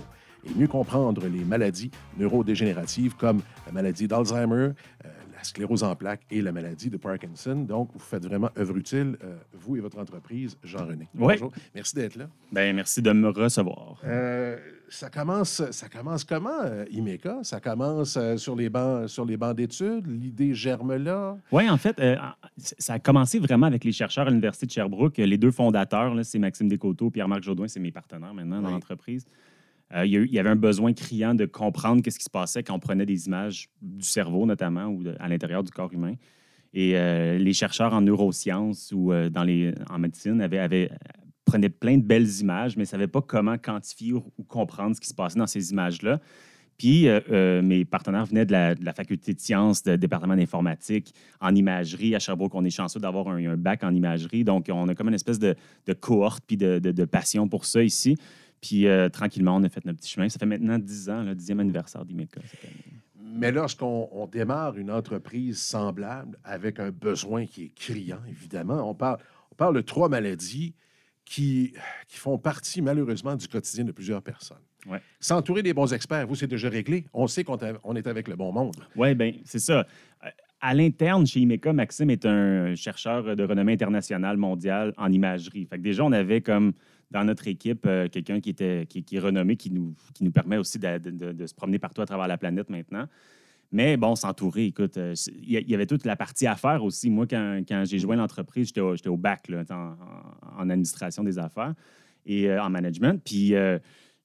[0.45, 4.71] et mieux comprendre les maladies neurodégénératives comme la maladie d'Alzheimer,
[5.05, 5.09] euh,
[5.43, 7.57] la sclérose en plaques et la maladie de Parkinson.
[7.57, 11.09] Donc, vous faites vraiment œuvre utile, euh, vous et votre entreprise, Jean-René.
[11.17, 11.35] Oui.
[11.35, 11.53] Bonjour.
[11.75, 12.29] Merci d'être là.
[12.53, 14.01] Ben, merci de me recevoir.
[14.05, 14.57] Euh,
[14.89, 17.41] ça, commence, ça commence comment, euh, IMECA?
[17.43, 20.07] Ça commence euh, sur les bancs, sur les bancs d'études?
[20.07, 21.37] L'idée germe là?
[21.51, 22.01] Oui, en fait,
[22.57, 25.17] ça a commencé vraiment avec les chercheurs à l'Université de Sherbrooke.
[25.17, 28.75] Les deux fondateurs, c'est Maxime Descoteaux, Pierre-Marc Jaudoin, c'est mes partenaires maintenant dans Oui.
[28.75, 29.27] l'entreprise.
[29.95, 32.79] Euh, il, y avait un besoin criant de comprendre qu'est-ce qui se passait quand on
[32.79, 36.15] prenait des images du cerveau, notamment, ou à l'intérieur du corps humain.
[36.73, 40.91] Et euh, les chercheurs en neurosciences ou euh, dans les, en médecine avaient, avaient-
[41.45, 45.09] prenaient plein de belles images, mais ne savaient pas comment quantifier ou, comprendre ce qui
[45.09, 46.21] se passait dans ces images-là.
[46.79, 47.07] Puis,
[47.63, 52.17] mes partenaires venaient de la, faculté de sciences, du département d'informatique, en imagerie.
[52.17, 54.43] À Sherbrooke, on est chanceux d'avoir un, bac en imagerie.
[54.43, 55.55] Donc, on a comme une espèce de,
[56.01, 58.17] cohorte puis de passion pour ça ici.
[58.63, 60.29] Puis, euh, tranquillement, on a fait notre petit chemin.
[60.29, 62.41] Ça fait maintenant 10 ans, le 10e anniversaire d'IMECA.
[63.35, 68.95] Mais lorsqu'on on démarre une entreprise semblable avec un besoin qui est criant, évidemment, on
[68.95, 69.19] parle,
[69.51, 70.75] on parle de trois maladies
[71.25, 71.73] qui,
[72.07, 74.63] qui font partie, malheureusement, du quotidien de plusieurs personnes.
[74.87, 75.01] Ouais.
[75.19, 77.07] S'entourer des bons experts, vous, c'est déjà réglé.
[77.13, 78.77] On sait qu'on on est avec le bon monde.
[78.95, 79.87] Oui, bien, c'est ça.
[80.61, 85.67] À l'interne, chez IMECA, Maxime est un chercheur de renommée internationale mondiale en imagerie.
[85.67, 86.73] Fait que déjà, on avait comme
[87.13, 90.33] dans notre équipe euh, quelqu'un qui, était, qui, qui est renommé, qui nous, qui nous
[90.33, 93.07] permet aussi de, de- se promener partout à travers la planète maintenant.
[93.71, 97.11] Mais bon, s'entourer, écoute, euh, il y avait toute la partie affaires aussi.
[97.11, 99.63] Moi, quand, quand j'ai joint l'entreprise, j'étais au, au bac là,
[100.59, 101.75] en, administration des affaires
[102.27, 103.21] et euh, en management.
[103.25, 103.55] Puis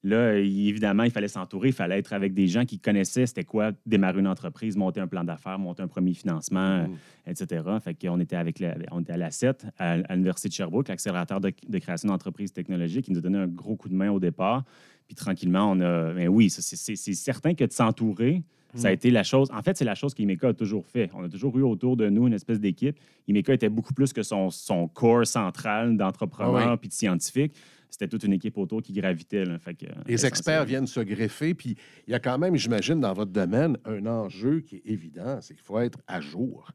[0.08, 3.72] là, évidemment, il fallait s'entourer, il fallait être avec des gens qui connaissaient c'était quoi
[3.86, 6.86] démarrer une entreprise, monter un plan d'affaires, monter un premier financement, euh,
[7.26, 7.62] etc.
[7.82, 10.88] Fait qu'on était avec le- on était à la 7 à, à l'Université de Sherbrooke,
[10.88, 14.10] l'accélérateur de, de création d'entreprises technologiques, qui nous a donné un gros coup de main
[14.10, 14.64] au départ.
[15.06, 16.12] Puis tranquillement, on a.
[16.12, 18.42] Ben oui, c'est- certain que de s'entourer,
[18.74, 19.48] ça a été la chose.
[19.54, 21.10] En fait, c'est la chose qu'Imeka a toujours fait.
[21.14, 22.98] On a toujours eu autour de nous une espèce d'équipe.
[23.26, 27.54] Imeka était beaucoup plus que son, son corps central d'entrepreneurs Ah puis de scientifiques.
[27.90, 29.44] C'était toute une équipe autour qui gravitait.
[29.44, 29.58] là.
[29.58, 33.00] Fait que, euh, Les experts viennent se greffer, puis il y a quand même, j'imagine,
[33.00, 36.70] dans votre domaine, un enjeu qui est évident, c'est qu'il faut être à jour.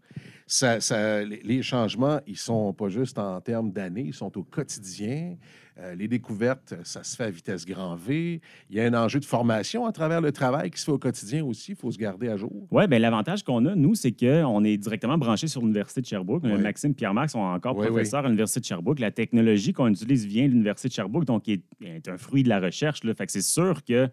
[0.47, 5.35] Ça, ça- les, changements, ils sont pas juste en termes d'années, ils sont au quotidien.
[5.79, 8.41] Euh, les découvertes, ça se fait à vitesse grand V.
[8.69, 10.99] Il y a un enjeu de formation à travers le travail qui se fait au
[10.99, 11.71] quotidien aussi.
[11.71, 12.67] Il faut se garder à jour.
[12.69, 16.43] Oui, bien, l'avantage qu'on a, nous, c'est qu'on est directement branché sur l'Université de Sherbrooke.
[16.43, 16.53] Oui.
[16.59, 18.99] Maxime Pierre-Marc sont encore professeurs à l'Université de Sherbrooke.
[18.99, 22.43] La technologie qu'on utilise vient de l'Université de Sherbrooke, donc qui est, est un fruit
[22.43, 23.03] de la recherche.
[23.03, 23.15] Là.
[23.15, 24.09] Fait que c'est sûr que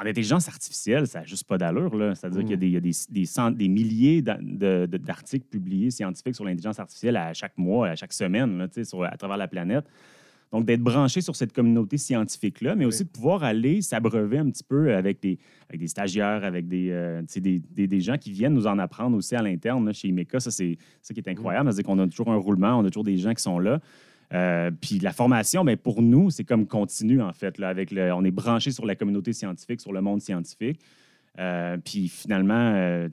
[0.00, 1.94] en intelligence artificielle, ça n'a juste pas d'allure.
[1.96, 2.14] là.
[2.14, 2.44] C'est-à-dire Mm.
[2.44, 6.34] qu'il y a des, il y a des, des cent- des milliers d'articles publiés scientifiques
[6.34, 9.84] sur l'intelligence artificielle à chaque mois, à chaque semaine, là, sur- à travers la planète.
[10.50, 14.64] Donc, d'être branché sur cette communauté scientifique-là, mais aussi de pouvoir aller s'abreuver un petit
[14.64, 18.54] peu avec des, avec des stagiaires, avec des, euh, des, des- des gens qui viennent
[18.54, 20.40] nous en apprendre aussi à l'interne chez IMECA.
[20.40, 21.70] Ça, c'est ça qui est incroyable.
[21.70, 23.80] C'est-à-dire qu'on a toujours un roulement, on a toujours des gens qui sont là.
[24.34, 27.58] Euh, puis la formation, ben, pour nous, c'est comme continu, en fait.
[27.58, 30.80] Là, avec le, on est branché sur la communauté scientifique, sur le monde scientifique.
[31.38, 33.08] Euh, puis finalement, euh,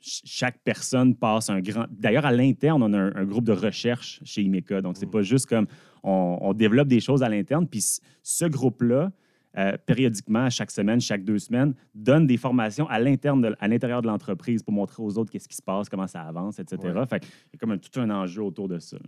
[0.00, 1.86] chaque personne passe un grand.
[1.90, 4.80] D'ailleurs, à l'interne, on a un, un groupe de recherche chez IMECA.
[4.80, 5.66] Donc, c'est pas juste comme
[6.02, 7.66] on, on développe des choses à l'interne.
[7.66, 7.84] Puis
[8.22, 9.10] ce groupe-là,
[9.56, 13.66] euh, périodiquement, à chaque semaine, chaque deux semaines, donne des formations à l'interne, de- à
[13.66, 16.76] l'intérieur de l'entreprise pour montrer aux autres qu'est-ce qui se passe, comment ça avance, etc.
[16.94, 17.06] Ouais.
[17.06, 18.96] Fait qu'il y a comme un- tout un enjeu autour de ça.
[18.98, 19.02] là.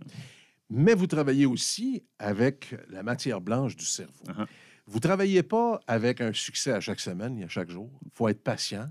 [0.73, 4.23] Mais vous travaillez aussi avec la matière blanche du cerveau.
[4.27, 4.47] Uh-huh.
[4.87, 7.89] Vous ne travaillez pas avec un succès à chaque semaine et à chaque jour.
[8.05, 8.89] Il faut être patient.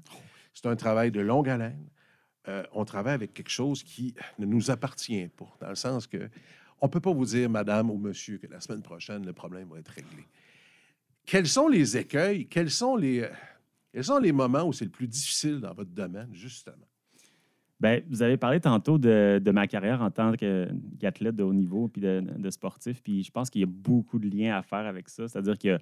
[0.52, 1.88] C'est un travail de longue haleine.
[2.48, 6.28] Euh, on travaille avec quelque chose qui ne nous appartient pas, dans le sens que
[6.82, 9.68] on ne peut pas vous dire, madame ou monsieur, que la semaine prochaine, le problème
[9.68, 10.26] va être réglé.
[11.26, 12.46] Quels sont les écueils?
[12.46, 13.30] Quels sont les, euh,
[13.92, 16.89] quels sont les moments où c'est le plus difficile dans votre domaine, justement?
[17.80, 21.88] Ben, vous avez parlé tantôt de, de ma carrière en tant qu'athlète de haut niveau
[21.88, 23.02] puis de, de sportif.
[23.02, 25.26] Puis je pense qu'il y a beaucoup de liens à faire avec ça.
[25.28, 25.78] C'est-à-dire que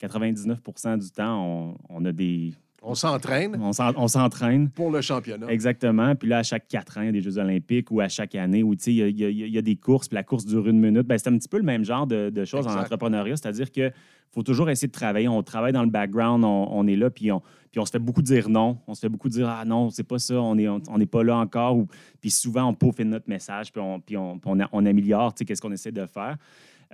[0.00, 2.52] 99% du temps, on, on a des.
[2.82, 4.70] On s'entraîne On s'en- on s'entraîne.
[4.70, 5.46] pour le championnat.
[5.48, 6.14] Exactement.
[6.14, 8.34] Puis là, à chaque quatre ans, il y a des Jeux olympiques ou à chaque
[8.36, 10.22] année où il y, a- il y a- il y a des courses, puis la
[10.22, 11.06] course dure une minute.
[11.06, 13.36] Ben, c'est un petit peu le même genre de, de choses en entrepreneuriat.
[13.36, 13.92] C'est-à-dire qu'il
[14.30, 15.26] faut toujours essayer de travailler.
[15.28, 17.40] On travaille dans le background, on, on est là, puis on,
[17.72, 18.78] puis on se fait beaucoup dire non.
[18.86, 21.36] On se fait beaucoup dire Ah non, c'est pas ça, on n'est on, pas là
[21.36, 21.76] encore.
[21.76, 21.88] Ou,
[22.20, 25.34] puis souvent, on peaufine notre message, puis on, puis on, puis on, a- on améliore
[25.34, 26.36] qu'est-ce qu'on essaie de faire.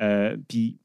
[0.01, 0.79] Euh, puis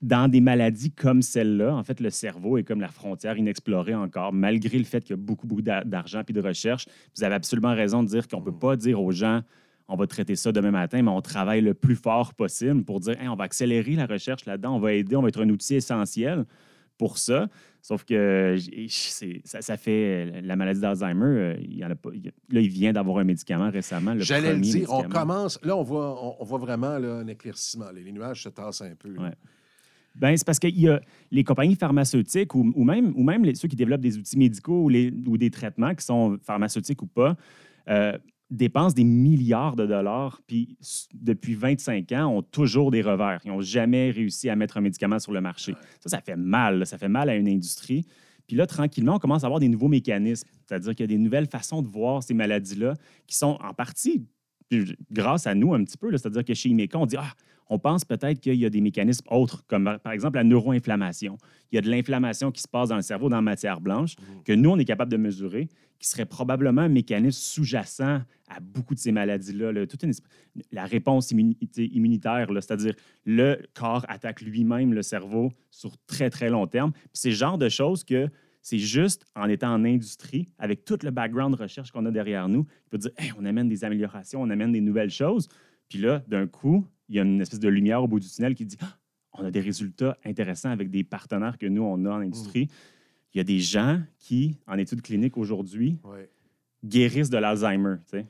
[0.00, 4.32] dans des maladies comme celle-là, en fait, le cerveau est comme la frontière inexplorée encore,
[4.32, 6.86] malgré le fait qu'il y a beaucoup, beaucoup d'a- d'argent et de recherche.
[7.16, 9.42] Vous avez absolument raison de dire qu'on ne peut pas dire aux gens
[9.90, 13.18] on va traiter ça demain matin, mais on travaille le plus fort possible pour dire
[13.20, 15.76] Hey, on va accélérer la recherche là-dedans, on va aider, on va être un outil
[15.76, 16.44] essentiel
[16.98, 17.48] pour ça.
[17.80, 18.56] Sauf que
[19.44, 21.24] ça, ça fait la maladie d'Alzheimer.
[21.24, 23.70] euh, Il y en a pas, il y a- là, il vient d'avoir un médicament
[23.70, 24.14] récemment.
[24.18, 25.58] J'allais le dire, on commence.
[25.64, 27.86] Là, on voit, on, on voit vraiment là, un éclaircissement.
[27.94, 29.10] Les nuages se tassent un peu.
[29.16, 29.32] Ouais.
[30.18, 31.00] Ben, c'est parce qu'il y a
[31.30, 34.84] les compagnies pharmaceutiques ou, ou même, ou même les- ceux qui développent des outils médicaux
[34.84, 37.36] ou, les- ou des traitements qui sont pharmaceutiques ou pas,
[37.88, 38.16] euh,
[38.50, 40.76] dépensent des milliards de dollars, puis
[41.14, 43.40] depuis 25 ans, ont toujours des revers.
[43.44, 45.74] Ils n'ont jamais réussi à mettre un médicament sur le marché.
[46.00, 46.78] Ça, ça fait mal.
[46.78, 46.84] là.
[46.86, 48.06] Ça fait mal à une industrie.
[48.46, 50.48] Puis là, tranquillement, on commence à avoir des nouveaux mécanismes.
[50.66, 52.94] C'est-à-dire qu'il y a des nouvelles façons de voir ces maladies-là
[53.26, 54.24] qui sont en partie
[55.12, 56.10] grâce à nous un petit peu.
[56.16, 57.32] C'est-à-dire que chez Imeca, on dit Ah,
[57.68, 61.36] on pense peut-être qu'il y a des mécanismes autres, comme par exemple la neuroinflammation.
[61.70, 64.16] Il y a de l'inflammation qui se passe dans le cerveau, dans la matière blanche,
[64.44, 68.94] que nous, on est capable de mesurer, qui serait probablement un mécanisme sous-jacent à beaucoup
[68.94, 69.72] de ces maladies-là.
[69.72, 69.86] là.
[69.86, 70.22] Toute une esp-
[70.72, 72.94] la réponse immunité- immunitaire, là, c'est-à-dire
[73.26, 76.92] le corps attaque lui-même le cerveau sur très, très long terme.
[76.92, 78.28] Puis c'est le genre de choses que
[78.62, 82.48] c'est juste en étant en industrie, avec tout le background de recherche qu'on a derrière
[82.48, 85.48] nous, qui peut dire Hey, on amène des améliorations, on amène des nouvelles choses.
[85.88, 88.54] Puis là, d'un coup, il y a une espèce de lumière au bout du tunnel
[88.54, 88.96] qui dit Ah,
[89.32, 92.68] on a des résultats intéressants avec des partenaires que nous, on a en industrie.
[93.34, 96.28] Il y a des gens qui, en études cliniques aujourd'hui, Ouais.
[96.84, 97.96] guérissent de l'Alzheimer.
[98.06, 98.26] sais.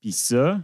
[0.00, 0.62] Puis ça,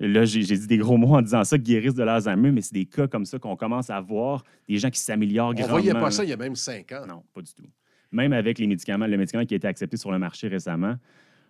[0.00, 2.86] là, j'ai dit des gros mots en disant ça, guérissent de l'Alzheimer, mais c'est des
[2.86, 5.70] cas comme ça qu'on commence à voir, des gens qui s'améliorent On grandement.
[5.76, 7.04] voyait pas ça il y a même cinq ans.
[7.06, 7.66] Non, pas du tout.
[8.12, 10.96] Même avec les médicaments, le médicament qui a été accepté sur le marché récemment,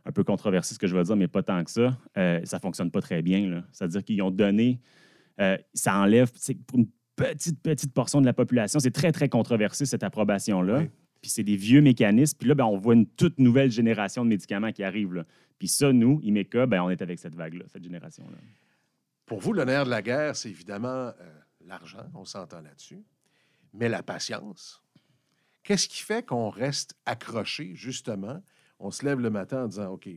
[0.06, 2.58] un peu controversé ce que je veux dire, mais pas tant que ça, euh, ça
[2.58, 3.62] fonctionne pas très bien.
[3.72, 4.80] C'est-à-dire qu'ils ont donné,
[5.40, 6.30] euh, ça enlève,
[6.66, 10.78] pour une petite, petite portion de la population, c'est très, très controversé cette approbation-là.
[10.78, 10.90] Oui.
[11.20, 12.36] Puis c'est des vieux mécanismes.
[12.38, 15.14] Puis là, ben, on voit une toute nouvelle génération de médicaments qui arrivent.
[15.14, 15.24] là.
[15.58, 18.36] Puis ça, nous, IMECA, ben, on est avec cette vague-là, cette génération-là.
[19.26, 21.12] Pour vous, nerf de la guerre, c'est évidemment euh,
[21.66, 23.02] l'argent, on s'entend là-dessus,
[23.72, 24.82] mais la patience.
[25.62, 28.42] Qu'est-ce qui fait qu'on reste accroché, justement?
[28.78, 30.10] On se lève le matin en disant, OK,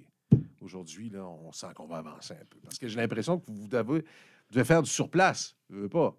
[0.60, 2.60] aujourd'hui, là, on sent qu'on va avancer un peu.
[2.64, 4.04] Parce que j'ai l'impression que vous devez,
[4.52, 5.56] devez faire du surplace.
[5.70, 6.16] Vous devez pas.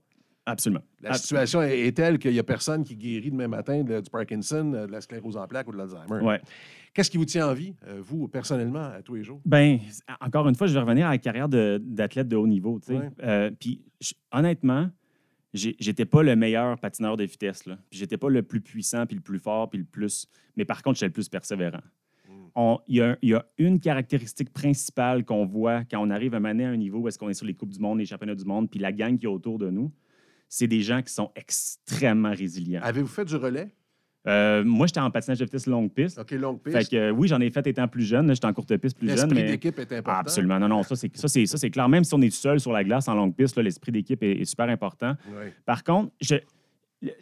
[0.46, 0.80] Absolument.
[1.02, 1.44] La Absolument.
[1.46, 4.72] situation est, est telle qu'il n'y a personne qui guérit demain matin de- du Parkinson,
[4.74, 6.22] euh, de la sclérose en plaques ou de l'Alzheimer.
[6.24, 6.40] Ouais.
[6.94, 9.42] Qu'est-ce qui vous tient en vie, euh, vous, personnellement, à tous les jours?
[9.44, 9.78] Ben,
[10.22, 12.80] encore une fois, je vais revenir à la carrière d'athlète de, haut niveau.
[13.22, 14.90] Euh, puis, je- honnêtement,
[15.52, 17.66] j'étais pas le meilleur patineur de vitesse.
[17.66, 17.76] Là.
[17.90, 20.26] Puis, j'étais pas le plus puissant, puis le plus fort, puis le plus.
[20.56, 21.82] Mais par contre, j'étais le plus persévérant.
[22.88, 26.40] Il y, a- il y a une caractéristique principale qu'on voit quand on arrive à
[26.40, 28.34] mener à un niveau où est-ce qu'on est sur les Coupes du Monde, les championnats
[28.34, 29.92] du monde, puis la gang qui est autour de nous,
[30.48, 32.80] c'est des gens qui sont extrêmement résilients.
[32.82, 33.68] Avez-vous fait du relais?
[34.26, 36.18] Euh, moi, j'étais en patinage de vitesse longue piste.
[36.18, 36.76] OK, longue piste.
[36.76, 38.28] Fait que, euh, oui, j'en ai fait étant plus jeune.
[38.34, 39.16] J'étais en courte piste plus jeune.
[39.16, 39.50] L'esprit mais...
[39.50, 40.12] d'équipe est important.
[40.16, 40.58] Ah, absolument.
[40.58, 41.88] Non, non, ça, c'est, clair.
[41.88, 44.44] Même si on est seul sur la glace en longue piste, l'esprit d'équipe est, est
[44.44, 45.14] super important.
[45.28, 45.50] Oui.
[45.64, 46.34] Par contre, je,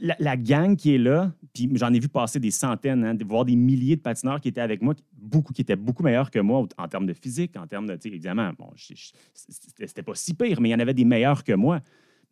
[0.01, 3.45] la, la gang qui est là, puis j'en ai vu passer des centaines, hein, voire
[3.45, 6.67] des milliers de patineurs qui étaient avec moi, beaucoup, qui étaient beaucoup meilleurs que moi
[6.79, 8.71] en termes de physique, en termes de, évidemment, bon,
[9.35, 11.81] c'était, pas si pire, mais il y en avait des meilleurs que moi.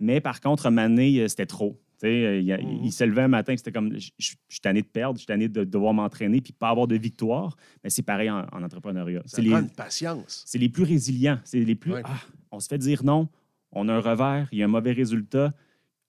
[0.01, 1.79] Mais par contre, Mané, euh, c'était trop.
[2.01, 2.81] Tu sais, euh, il, Mhm.
[2.85, 5.21] il se levait un matin, c'était comme, je, je- je suis tanné de perdre, je
[5.21, 7.57] suis tanné de devoir m'entraîner, puis pas avoir de victoire.
[7.85, 9.23] Mais c'est pareil en, en entrepreneuriat.
[9.27, 10.43] C'est les- une patience.
[10.47, 11.39] c'est les plus résilients.
[11.45, 11.93] C'est les plus.
[11.93, 12.03] Ouais.
[12.05, 13.29] Ah, on se fait dire non,
[13.71, 15.53] on a un revers, il y a un mauvais résultat.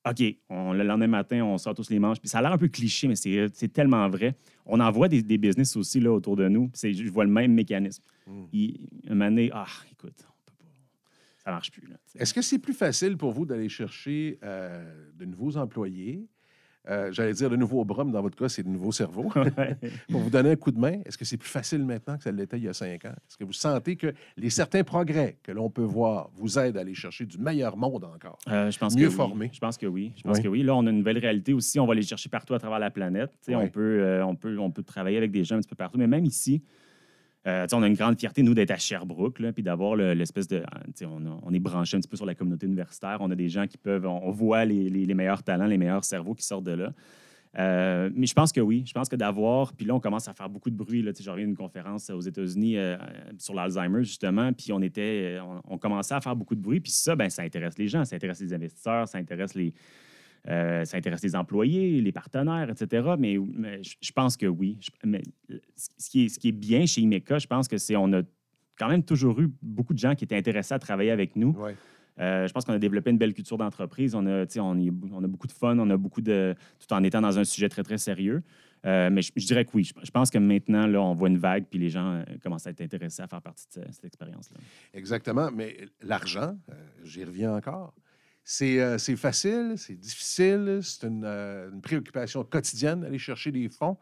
[0.08, 2.20] OK, on, le lendemain matin, on sort tous les manches.
[2.20, 4.36] Puis ça a l'air un peu cliché, mais c'est tellement vrai.
[4.66, 6.70] On en voit des, des business aussi là, autour de nous.
[6.76, 8.04] Je vois le même mécanisme.
[8.28, 8.44] Mm.
[8.54, 10.66] Il, un moment donné, ah, écoute, on peut pas.
[11.44, 11.88] Ça marche plus.
[12.16, 16.28] Est-ce que c'est plus facile pour vous d'aller chercher euh, de nouveaux employés?
[16.90, 19.32] Euh, J'allais dire de nouveaux bras, mais dans votre cas, c'est de nouveaux cerveaux.
[19.36, 19.76] Ouais.
[20.12, 22.32] pour vous donner un coup de main, est-ce que c'est plus facile maintenant que ça
[22.32, 23.10] l'était il y a cinq ans?
[23.28, 26.82] Est-ce que vous sentez que les certains progrès que l'on peut voir vous aident à
[26.82, 28.38] aller chercher du meilleur monde encore?
[28.50, 29.16] Euh, je pense Mieux que oui.
[29.16, 29.50] formé.
[29.54, 30.14] Je pense que oui.
[30.16, 30.44] Je pense Oui.
[30.44, 30.64] que oui.
[30.64, 31.80] Là, on a une nouvelle réalité aussi.
[31.80, 33.32] On va les chercher partout à travers la planète.
[33.48, 33.56] Oui.
[33.56, 35.98] on, peut, euh, on, peut, on peut travailler avec des gens un petit peu partout.
[35.98, 36.62] Mais même ici,
[37.48, 40.64] euh, on a une grande fierté, nous, d'être à Sherbrooke, puis d'avoir le- l'espèce de.
[41.04, 43.18] On, on est branché un petit peu sur la communauté universitaire.
[43.20, 44.06] On a des gens qui peuvent.
[44.06, 46.94] On, voit les, meilleurs talents, les meilleurs cerveaux qui sortent de là.
[47.58, 48.84] Euh, mais je pense que oui.
[48.88, 49.74] Je pense que d'avoir.
[49.74, 51.04] Puis là, on commence à faire beaucoup de bruit.
[51.04, 51.12] Là.
[51.18, 52.98] Je reviens d'une conférence aux États-Unis euh,
[53.38, 54.52] sur l'Alzheimer, justement.
[54.52, 55.38] Puis on était.
[55.42, 56.80] On, on commençait à faire beaucoup de bruit.
[56.80, 59.74] Puis ça, ben, ça intéresse les gens, ça intéresse les investisseurs, ça intéresse les.
[60.48, 63.16] Euh, ça intéresse les employés, les partenaires, etc.
[63.18, 64.78] Mais, mais je pense que oui.
[64.80, 65.22] Je- mais
[65.76, 68.22] ce qui est, ce qui est bien chez Imeca, je pense que c'est on a
[68.78, 71.54] quand même toujours eu beaucoup de gens qui étaient intéressés à travailler avec nous.
[72.18, 74.16] Euh, je pense qu'on a développé une belle culture d'entreprise.
[74.16, 76.56] On a, tu sais, on, y- on a beaucoup de fun, on a beaucoup de.
[76.80, 78.42] tout en étant dans un sujet très, très sérieux.
[78.86, 79.84] Euh, mais je, je dirais que oui.
[79.84, 82.68] Je, je pense que maintenant, là, on voit une vague, puis les gens euh, commencent
[82.68, 84.58] à être intéressés à faire partie de ce- cette expérience-là.
[84.94, 85.50] Exactement.
[85.52, 86.56] Mais l'argent,
[87.04, 87.94] j'y reviens encore,
[88.48, 93.68] C'est euh, c'est facile, c'est difficile, c'est une, euh, une préoccupation quotidienne d'aller chercher des
[93.70, 93.98] fonds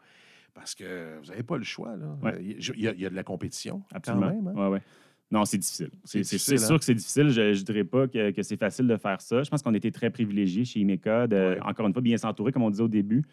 [0.52, 1.96] parce que vous n'avez pas le choix.
[1.96, 2.16] là.
[2.22, 2.38] Ouais.
[2.44, 4.28] Il y, a- il y a de la compétition Absolument.
[4.28, 4.48] quand même.
[4.48, 4.54] hein.
[4.54, 4.82] Ouais, ouais.
[5.30, 5.90] Non, c'est difficile.
[6.04, 6.58] C'est c'est hein?
[6.58, 7.30] sûr que c'est difficile.
[7.30, 9.42] Je ne dirais pas que, que c'est facile de faire ça.
[9.42, 12.62] Je pense qu'on était très privilégiés chez IMECA de, encore une fois, bien s'entourer, comme
[12.62, 13.24] on disait au début.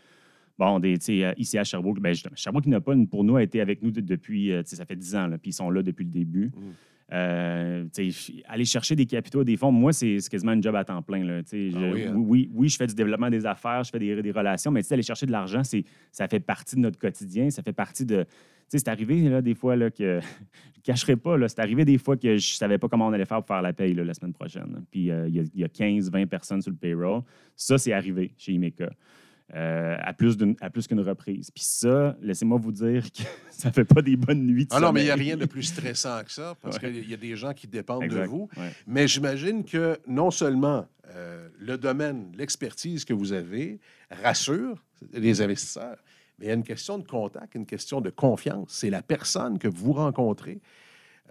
[0.58, 3.60] Bon, des, sais, euh, ici à Sherbrooke, ben, Sherbrooke n'a pas, pour nous, a été
[3.60, 6.12] avec nous de- depuis, ça fait 10 ans, là, puis ils sont là depuis le
[6.12, 6.46] début.
[6.56, 6.72] Mm.
[7.14, 7.84] Euh,
[8.48, 11.24] aller chercher des capitaux, des fonds, moi, c'est quasiment un job à temps plein.
[11.26, 11.40] Là.
[11.40, 12.14] Ah Je- oui, hein?
[12.54, 15.26] oui, je fais du développement des affaires, je fais des, des relations, mais aller chercher
[15.26, 15.62] de l'argent,
[16.12, 18.26] ça fait partie de notre quotidien, ça fait partie de...
[18.70, 20.22] C'est arrivé là, des fois là, que...
[20.74, 23.26] je ne cacherai pas, c'est arrivé des fois que je savais pas comment on allait
[23.26, 24.86] faire pour faire la paye là, la semaine prochaine.
[24.90, 27.22] Puis euh, il y a- a 15, 20 personnes sur le payroll.
[27.58, 28.90] Ça, c'est arrivé chez Imeka.
[29.54, 31.52] Euh, à plus d'une- à plus qu'une reprise.
[31.52, 34.92] Puis ça, laissez-moi vous dire que ça fait pas des bonnes nuits de Ah non,
[34.92, 36.92] mais il n'y a rien de plus stressant que ça parce Ouais.
[36.92, 38.22] qu'il y a des gens qui dépendent Exact.
[38.24, 38.50] de vous.
[38.58, 38.72] Ouais.
[38.88, 44.82] Mais j'imagine que non seulement euh, le domaine, l'expertise que vous avez rassure
[45.14, 45.98] les investisseurs,
[46.40, 48.68] mais il y a une question de contact, une question de confiance.
[48.70, 50.62] C'est la personne que vous rencontrez.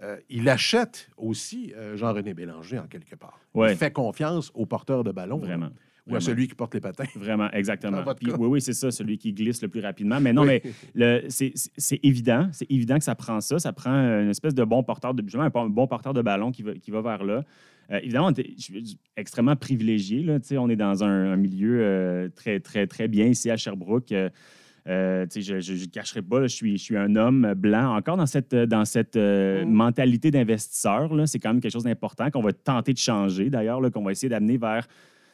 [0.03, 3.39] Euh, il achète aussi Jean-René Bélanger en quelque part.
[3.55, 3.71] Ouais.
[3.71, 5.41] Il fait confiance au porteur de ballon.
[5.43, 5.57] là,
[6.07, 6.13] Vraiment.
[6.13, 6.19] Ou à Vraiment.
[6.35, 7.03] celui qui porte les patins.
[7.15, 8.03] Vraiment, exactement.
[8.15, 10.19] Puis, oui, oui, c'est ça, celui qui glisse le plus rapidement.
[10.19, 10.59] Mais non, Oui.
[10.95, 13.59] mais c'est évident, c'est évident que ça prend ça.
[13.59, 16.73] Ça prend une espèce de bon porteur de, un bon- porteur de ballon qui va,
[16.73, 17.43] qui va vers là.
[17.91, 20.23] Euh, évidemment, je suis extrêmement privilégié.
[20.23, 24.11] Là, on est dans un, un milieu euh, très, très, très bien ici à Sherbrooke.
[24.11, 24.29] Euh,
[24.87, 28.25] euh, je ne cacherai pas, là, je, suis, je suis un homme blanc, encore dans
[28.25, 29.69] cette, dans cette euh, Mm.
[29.71, 31.11] mentalité d'investisseur.
[31.27, 34.29] C'est quand même quelque chose d'important qu'on va tenter de changer, d'ailleurs, qu'on va essayer
[34.29, 34.87] d'amener vers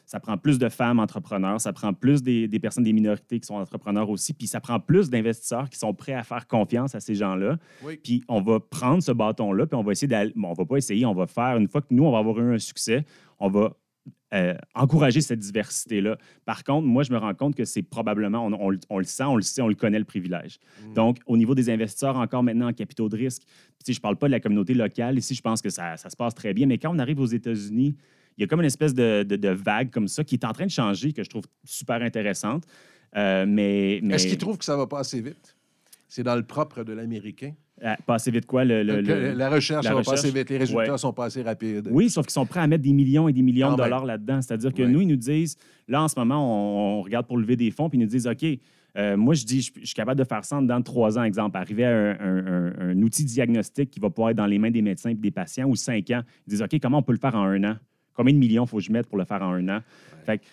[0.08, 3.46] ça prend plus de femmes entrepreneurs, ça prend plus des, des personnes des minorités qui
[3.46, 7.00] sont entrepreneurs aussi, puis ça prend plus d'investisseurs qui sont prêts à faire confiance à
[7.00, 7.58] ces gens-là.
[7.84, 8.00] Oui.
[8.02, 10.32] Puis on va prendre ce bâton-là, puis on va essayer d'aller.
[10.34, 12.40] Bon, on va pas essayer, on va faire, une fois que nous, on va avoir
[12.40, 13.04] eu un succès,
[13.38, 13.76] on va
[14.32, 16.16] euh, encourager cette diversité-là.
[16.46, 19.04] Par contre, moi, je me rends compte que c'est probablement, on, on le- on le
[19.04, 20.58] sent, on le sait, on le connaît, le privilège.
[20.86, 20.94] Mm.
[20.94, 23.42] Donc, au niveau des investisseurs, encore maintenant en capitaux de risque,
[23.84, 25.18] sais, je ne parle pas de la communauté locale.
[25.18, 26.66] Ici, je pense que ça, ça se passe très bien.
[26.66, 27.96] Mais quand on arrive aux États-Unis,
[28.38, 30.52] il y a comme une espèce de, de- de vague comme ça qui est en
[30.52, 32.64] train de changer, que je trouve super intéressante.
[33.16, 35.56] Euh, mais, mais Est-ce qu'il trouve que ça va pas assez vite?
[36.06, 37.52] C'est dans le propre de l'Américain.
[37.82, 38.64] euh, pas assez vite quoi?
[38.64, 40.98] Le, le- Que le- la recherche la va pas recherche, assez vite, les résultats ouais.
[40.98, 41.88] sont pas assez rapides.
[41.90, 44.04] Oui, sauf qu'ils sont prêts à mettre des millions et des millions Quand de dollars
[44.06, 44.40] là-dedans.
[44.40, 44.88] C'est-à-dire que Ouais.
[44.88, 45.56] nous, ils nous disent,
[45.88, 46.38] là, en ce moment,
[46.96, 48.44] on, on regarde pour lever des fonds, puis ils nous disent, OK,
[48.96, 51.56] euh, moi, je dis, je, je suis capable de faire ça de trois ans, exemple,
[51.58, 54.70] arriver à un, un- un- un outil diagnostic qui va pouvoir être dans les mains
[54.70, 56.22] des médecins et des patients ou cinq ans.
[56.46, 57.76] Ils disent, OK, comment on peut le faire en un an?
[58.18, 59.80] Combien de millions faut que je mette pour le faire en un an?
[60.26, 60.44] Fait que-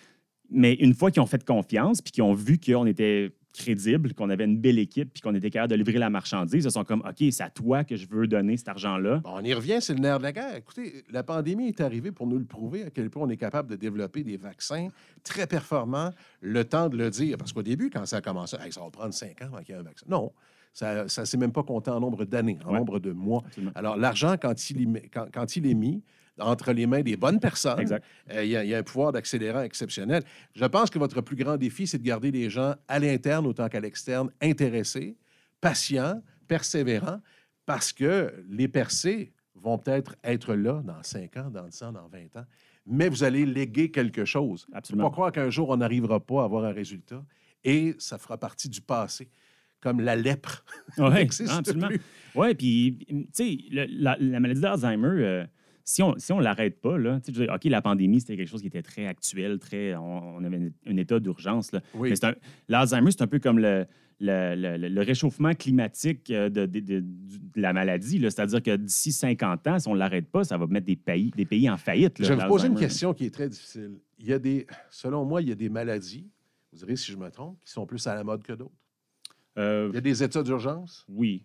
[0.48, 4.30] mais une fois qu'ils ont fait confiance, puis qu'ils ont vu qu'on était crédible, qu'on
[4.30, 7.00] avait une belle équipe, puis qu'on était capable de livrer la marchandise, ils sont comme,
[7.00, 9.18] OK, c'est à toi que je veux donner cet argent-là.
[9.24, 10.54] Bon, on y revient, c'est le nerf de la guerre.
[10.56, 13.70] Écoutez, la pandémie est arrivée pour nous le prouver à quel point on est capable
[13.70, 14.88] de développer des vaccins
[15.24, 16.10] très performants,
[16.42, 17.36] le temps de le dire.
[17.38, 19.74] Parce qu'au début, quand ça a commencé, Hey, ça va prendre cinq ans avant qu'il
[19.74, 20.06] y ait un vaccin.
[20.08, 20.30] Non,
[20.74, 22.78] ça ne s'est même pas compté en nombre d'années, en Ouais.
[22.78, 23.42] nombre de mois.
[23.46, 23.72] Absolument.
[23.74, 24.52] Alors, l'argent, quand,
[25.12, 26.02] quand, quand il est mis
[26.38, 27.98] entre les mains des bonnes personnes,
[28.30, 30.22] euh, il y, a- il y a un pouvoir d'accélérant exceptionnel.
[30.54, 33.68] Je pense que votre plus grand défi, c'est de garder les gens à l'interne autant
[33.68, 35.16] qu'à l'externe intéressés,
[35.60, 37.20] patients, persévérants,
[37.64, 42.08] parce que les percées vont peut-être être là dans 5 ans, dans 10 ans, dans
[42.08, 42.44] 20 ans,
[42.86, 44.66] mais vous allez léguer quelque chose.
[44.68, 45.04] Il ne faut Absolument.
[45.08, 47.24] pas croire qu'un jour, on n'arrivera pas à avoir un résultat
[47.64, 49.28] et ça fera partie du passé,
[49.80, 50.64] comme la lèpre.
[50.98, 51.88] Oui, absolument.
[52.36, 55.46] Oui, puis, tu sais, la maladie d'Alzheimer, euh,
[55.88, 58.60] si on si on l'arrête pas, là, tu sais, OK, la pandémie, c'était quelque chose
[58.60, 61.70] qui était très actuel, très, on, on avait un, un état d'urgence.
[61.72, 61.80] là.
[61.94, 62.12] Oui.
[62.68, 63.86] L'Alzheimer, c'est un peu comme le,
[64.18, 68.18] le, le- réchauffement climatique euh, de, de- de- du- de la maladie.
[68.20, 71.30] C'est-à-dire que d'ici 50 ans, si on ne l'arrête pas, ça va mettre des pays,
[71.36, 72.18] des pays en faillite.
[72.18, 73.92] là, Je vais vous poser une question qui est très difficile.
[74.18, 76.26] Il y a des, selon moi, il y a des maladies,
[76.72, 78.74] vous direz si je me trompe, qui sont plus à la mode que d'autres?
[79.56, 81.06] Euh, Il y a des états d'urgence?
[81.08, 81.44] oui.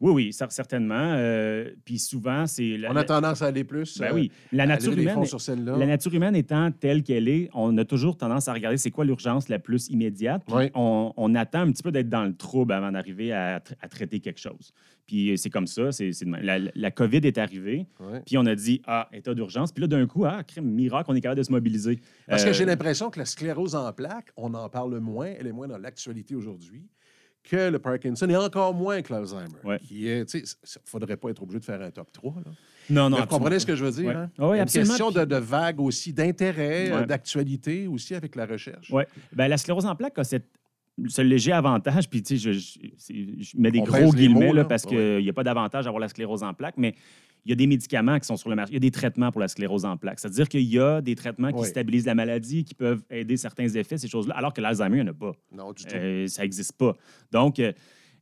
[0.00, 0.94] Oui, oui, cer- certainement.
[1.16, 2.76] Euh, puis souvent, c'est...
[2.76, 3.98] la- On a tendance à aller plus.
[3.98, 5.24] Ben euh, oui, la nature humaine...
[5.24, 5.76] sur celle-là.
[5.78, 9.04] La nature humaine étant telle qu'elle est, on a toujours tendance à regarder c'est quoi
[9.06, 10.42] l'urgence la plus immédiate.
[10.50, 10.70] Oui.
[10.74, 13.88] on, on attend un petit peu d'être dans le trouble avant d'arriver à, tra- à
[13.88, 14.72] traiter quelque chose.
[15.06, 15.92] Puis c'est comme ça.
[15.92, 16.10] c'est
[16.42, 18.20] la, la COVID est arrivée, Ouais.
[18.26, 19.72] puis on a dit Ah, état d'urgence.
[19.72, 22.00] Puis là, d'un coup, ah, crème, miracle, on est capable de se mobiliser.
[22.26, 25.46] Parce que Euh, j'ai l'impression que la sclérose en plaques, on en parle moins, elle
[25.46, 26.82] est moins dans l'actualité aujourd'hui,
[27.48, 29.54] que le Parkinson et encore moins que l'Alzheimer.
[29.64, 29.78] Ouais.
[29.78, 32.34] Qui est, tu sais, il ne faudrait pas être obligé de faire un top 3.
[32.44, 32.50] Là.
[32.90, 34.06] Non, non, vous comprenez ce que je veux dire?
[34.08, 34.14] Ouais.
[34.14, 34.30] hein?
[34.38, 34.88] Ah oui, une absolument.
[34.96, 37.06] question de, vague aussi, d'intérêt, Ouais.
[37.06, 38.88] d'actualité aussi avec la recherche.
[38.92, 39.02] Oui.
[39.32, 40.48] Ben, la sclérose en plaques a cette-
[41.08, 44.62] ce léger avantage, puis tu sais, je, je- mets des On gros guillemets mots, là,
[44.62, 44.64] là.
[44.64, 44.90] parce Ouais.
[44.90, 46.94] qu'il n'y a pas d'avantage à avoir la sclérose en plaques, mais
[47.44, 49.30] il y a des médicaments qui sont sur le marché, il y a des traitements
[49.30, 50.18] pour la sclérose en plaques.
[50.18, 51.66] C'est-à-dire qu'il y a des traitements qui Oui.
[51.68, 55.08] stabilisent la maladie, qui peuvent aider certains effets, ces choses-là, alors que l'Alzheimer, il n'y
[55.08, 55.32] en a pas.
[55.52, 55.94] Non, du tout.
[55.94, 56.96] Euh, ça n'existe pas.
[57.30, 57.72] Donc, euh,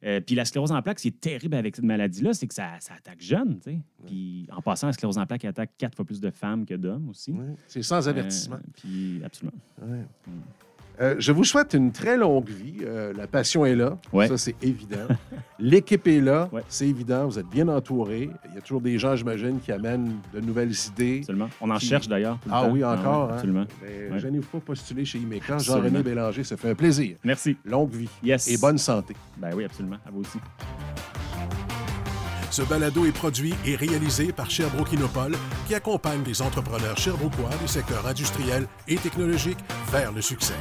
[0.05, 2.53] euh, puis la sclérose en plaques, ce qui est terrible avec cette maladie-là, c'est que
[2.53, 3.59] ça, ça attaque jeune.
[3.61, 3.79] tu sais.
[4.07, 7.09] Puis en passant, la sclérose en plaques attaque quatre fois plus de femmes que d'hommes
[7.09, 7.35] aussi.
[7.67, 8.57] C'est sans avertissement.
[8.57, 9.57] Euh, puis absolument.
[9.81, 10.05] Ouais.
[11.01, 12.77] Euh, je vous souhaite une très longue vie.
[12.85, 13.99] Euh, la passion est là.
[14.13, 14.29] Ouais.
[14.29, 15.09] Ça, c'est évident.
[15.59, 16.49] L'équipe est là.
[16.53, 16.63] Ouais.
[16.69, 17.27] C'est évident.
[17.27, 18.31] Vous êtes bien entouré.
[18.49, 21.19] Il y a toujours des gens, j'imagine, qui amènent de nouvelles idées.
[21.21, 21.49] Absolument.
[21.61, 22.39] On en cherche d'ailleurs.
[22.51, 22.71] Ah temps.
[22.71, 23.27] oui, encore.
[23.27, 23.35] ouais, hein?
[23.35, 23.65] absolument.
[23.83, 24.19] Ben, Ouais.
[24.21, 25.59] Gênez-vous pas de postuler chez IMECA.
[25.59, 27.17] Jean-René Bélanger, ça fait un plaisir.
[27.25, 27.57] Merci.
[27.65, 28.49] Longue vie Yes.
[28.49, 29.15] et bonne santé.
[29.39, 29.97] Ben oui, absolument.
[30.07, 30.39] À vous aussi.
[32.55, 35.37] Ce balado est produit et réalisé par Sherbrooke Innopol,
[35.67, 39.59] qui accompagne les entrepreneurs sherbrookois des secteurs industriels et technologiques
[39.91, 40.55] vers le succès.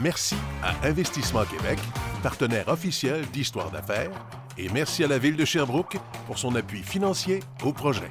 [0.00, 1.78] Merci à Investissement Québec,
[2.20, 4.10] partenaire officiel d'Histoire d'affaires,
[4.56, 8.10] et merci à la Ville de Sherbrooke pour son appui financier au projet.